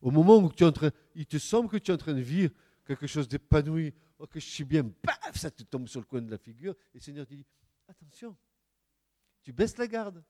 [0.00, 2.14] Au moment où tu es en train, il te semble que tu es en train
[2.14, 2.52] de vivre
[2.86, 6.20] quelque chose d'épanoui, oh, que je suis bien, paf, ça te tombe sur le coin
[6.20, 7.46] de la figure, et le Seigneur te dit,
[7.86, 8.36] attention,
[9.42, 10.24] tu baisses la garde.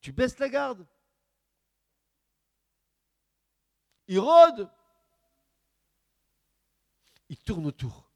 [0.00, 0.84] Tu baisses la garde.
[4.12, 4.68] Il rôde.
[7.30, 8.10] Il tourne autour.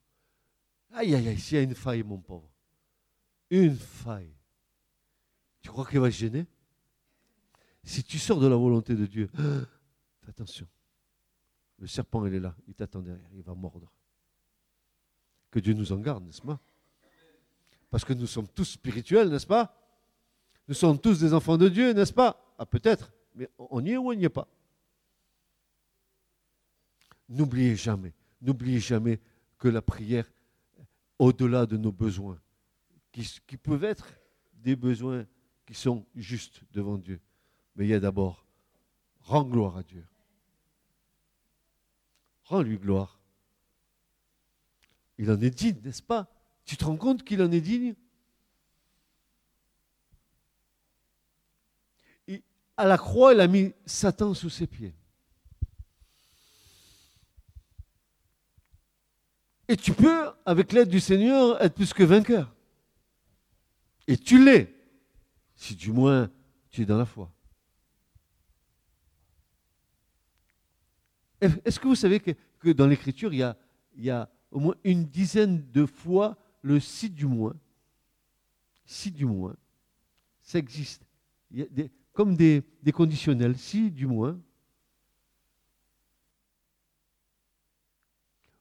[0.92, 2.50] Aïe, aïe, aïe, s'il y a une faille, mon pauvre.
[3.48, 4.36] Une faille.
[5.62, 6.46] Tu crois qu'il va se gêner?
[7.82, 9.30] Si tu sors de la volonté de Dieu,
[10.28, 10.68] attention.
[11.78, 12.54] Le serpent, il est là.
[12.68, 13.30] Il t'attend derrière.
[13.32, 13.90] Il va mordre.
[15.50, 16.60] Que Dieu nous en garde, n'est-ce pas?
[17.88, 19.74] Parce que nous sommes tous spirituels, n'est-ce pas?
[20.68, 22.54] Nous sommes tous des enfants de Dieu, n'est-ce pas?
[22.58, 23.14] Ah, peut-être.
[23.34, 24.46] Mais on y est ou on n'y est pas?
[27.28, 29.20] N'oubliez jamais, n'oubliez jamais
[29.58, 30.30] que la prière,
[31.18, 32.40] au-delà de nos besoins,
[33.12, 34.06] qui, peuvent être
[34.52, 35.26] des besoins
[35.64, 37.20] qui sont justes devant Dieu,
[37.74, 38.44] mais il y a d'abord,
[39.20, 40.06] rends gloire à Dieu.
[42.44, 43.18] Rends-lui gloire.
[45.18, 46.30] Il en est digne, n'est-ce pas?
[46.64, 47.94] Tu te rends compte qu'il en est digne?
[52.76, 54.94] À la croix, il a mis Satan sous ses pieds.
[59.68, 62.54] Et tu peux, avec l'aide du Seigneur, être plus que vainqueur.
[64.06, 64.72] Et tu l'es,
[65.56, 66.30] si du moins
[66.70, 67.32] tu es dans la foi.
[71.40, 73.54] Est-ce que vous savez que, dans l'Écriture, il,
[73.98, 77.54] y, a, au moins une dizaine de fois le si du moins
[78.84, 79.56] Si du moins,
[80.42, 81.02] ça existe.
[82.12, 82.62] Comme des
[82.92, 84.38] conditionnels, si du moins.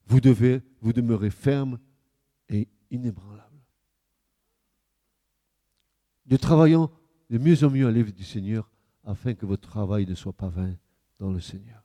[0.06, 1.80] Vous devez vous demeurer ferme
[2.49, 3.62] et inébranlable.
[6.28, 6.91] Nous travaillons
[7.30, 8.70] de mieux en mieux à l'œuvre du Seigneur
[9.03, 10.76] afin que votre travail ne soit pas vain
[11.20, 11.84] dans le Seigneur.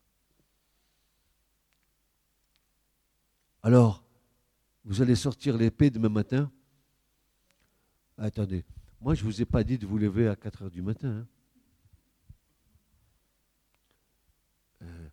[3.63, 4.03] Alors,
[4.85, 6.51] vous allez sortir l'épée demain matin?
[8.17, 8.65] Attendez,
[9.01, 11.09] moi je ne vous ai pas dit de vous lever à 4 heures du matin.
[11.09, 11.27] Hein.
[14.83, 15.09] Euh,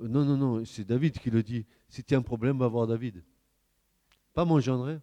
[0.00, 1.66] non, non, non, c'est David qui le dit.
[1.88, 3.24] Si tu as un problème, va voir David.
[4.34, 5.00] Pas mon gendre.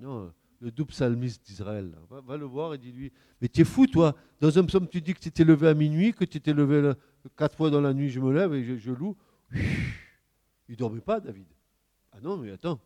[0.00, 1.94] Non, le double psalmiste d'Israël.
[2.10, 4.14] Va, le voir et dis-lui Mais tu es fou, toi.
[4.40, 6.92] Dans un psaume, tu dis que tu t'es levé à minuit, que tu t'es levé
[7.36, 9.16] quatre fois dans la nuit, je me lève et je, loue.
[9.52, 11.46] Il ne dormait pas, David.
[12.12, 12.80] Ah non, mais attends.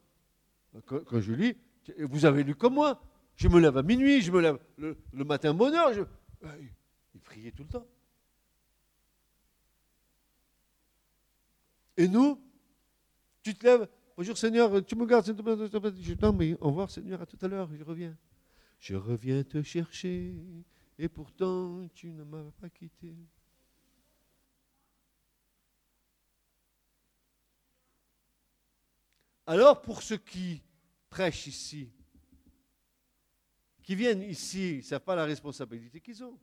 [0.86, 1.56] Quand, je lis,
[1.98, 3.00] vous avez lu comme moi.
[3.36, 5.92] Je me lève à minuit, je me lève le, matin bonne heure.
[5.92, 6.02] Je...
[7.14, 7.86] Il priait tout le temps.
[12.02, 12.36] Et nous,
[13.44, 17.26] tu te lèves, bonjour Seigneur, tu me gardes, je non mais au revoir Seigneur, à
[17.26, 18.18] tout à l'heure, je reviens.
[18.80, 20.34] Je reviens te chercher,
[20.98, 23.14] et pourtant tu ne m'as pas quitté.
[29.46, 30.60] Alors pour ceux qui
[31.08, 31.88] prêchent ici,
[33.84, 36.36] qui viennent ici, ils ne savent pas la responsabilité qu'ils ont.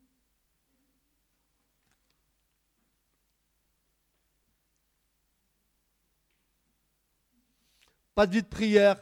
[8.20, 8.98] Pas de vie de prière,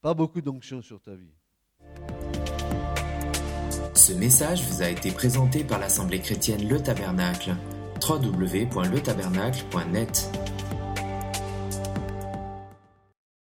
[0.00, 1.34] pas beaucoup d'onction sur ta vie.
[3.92, 7.54] Ce message vous a été présenté par l'Assemblée chrétienne Le Tabernacle.
[8.00, 10.30] www.letabernacle.net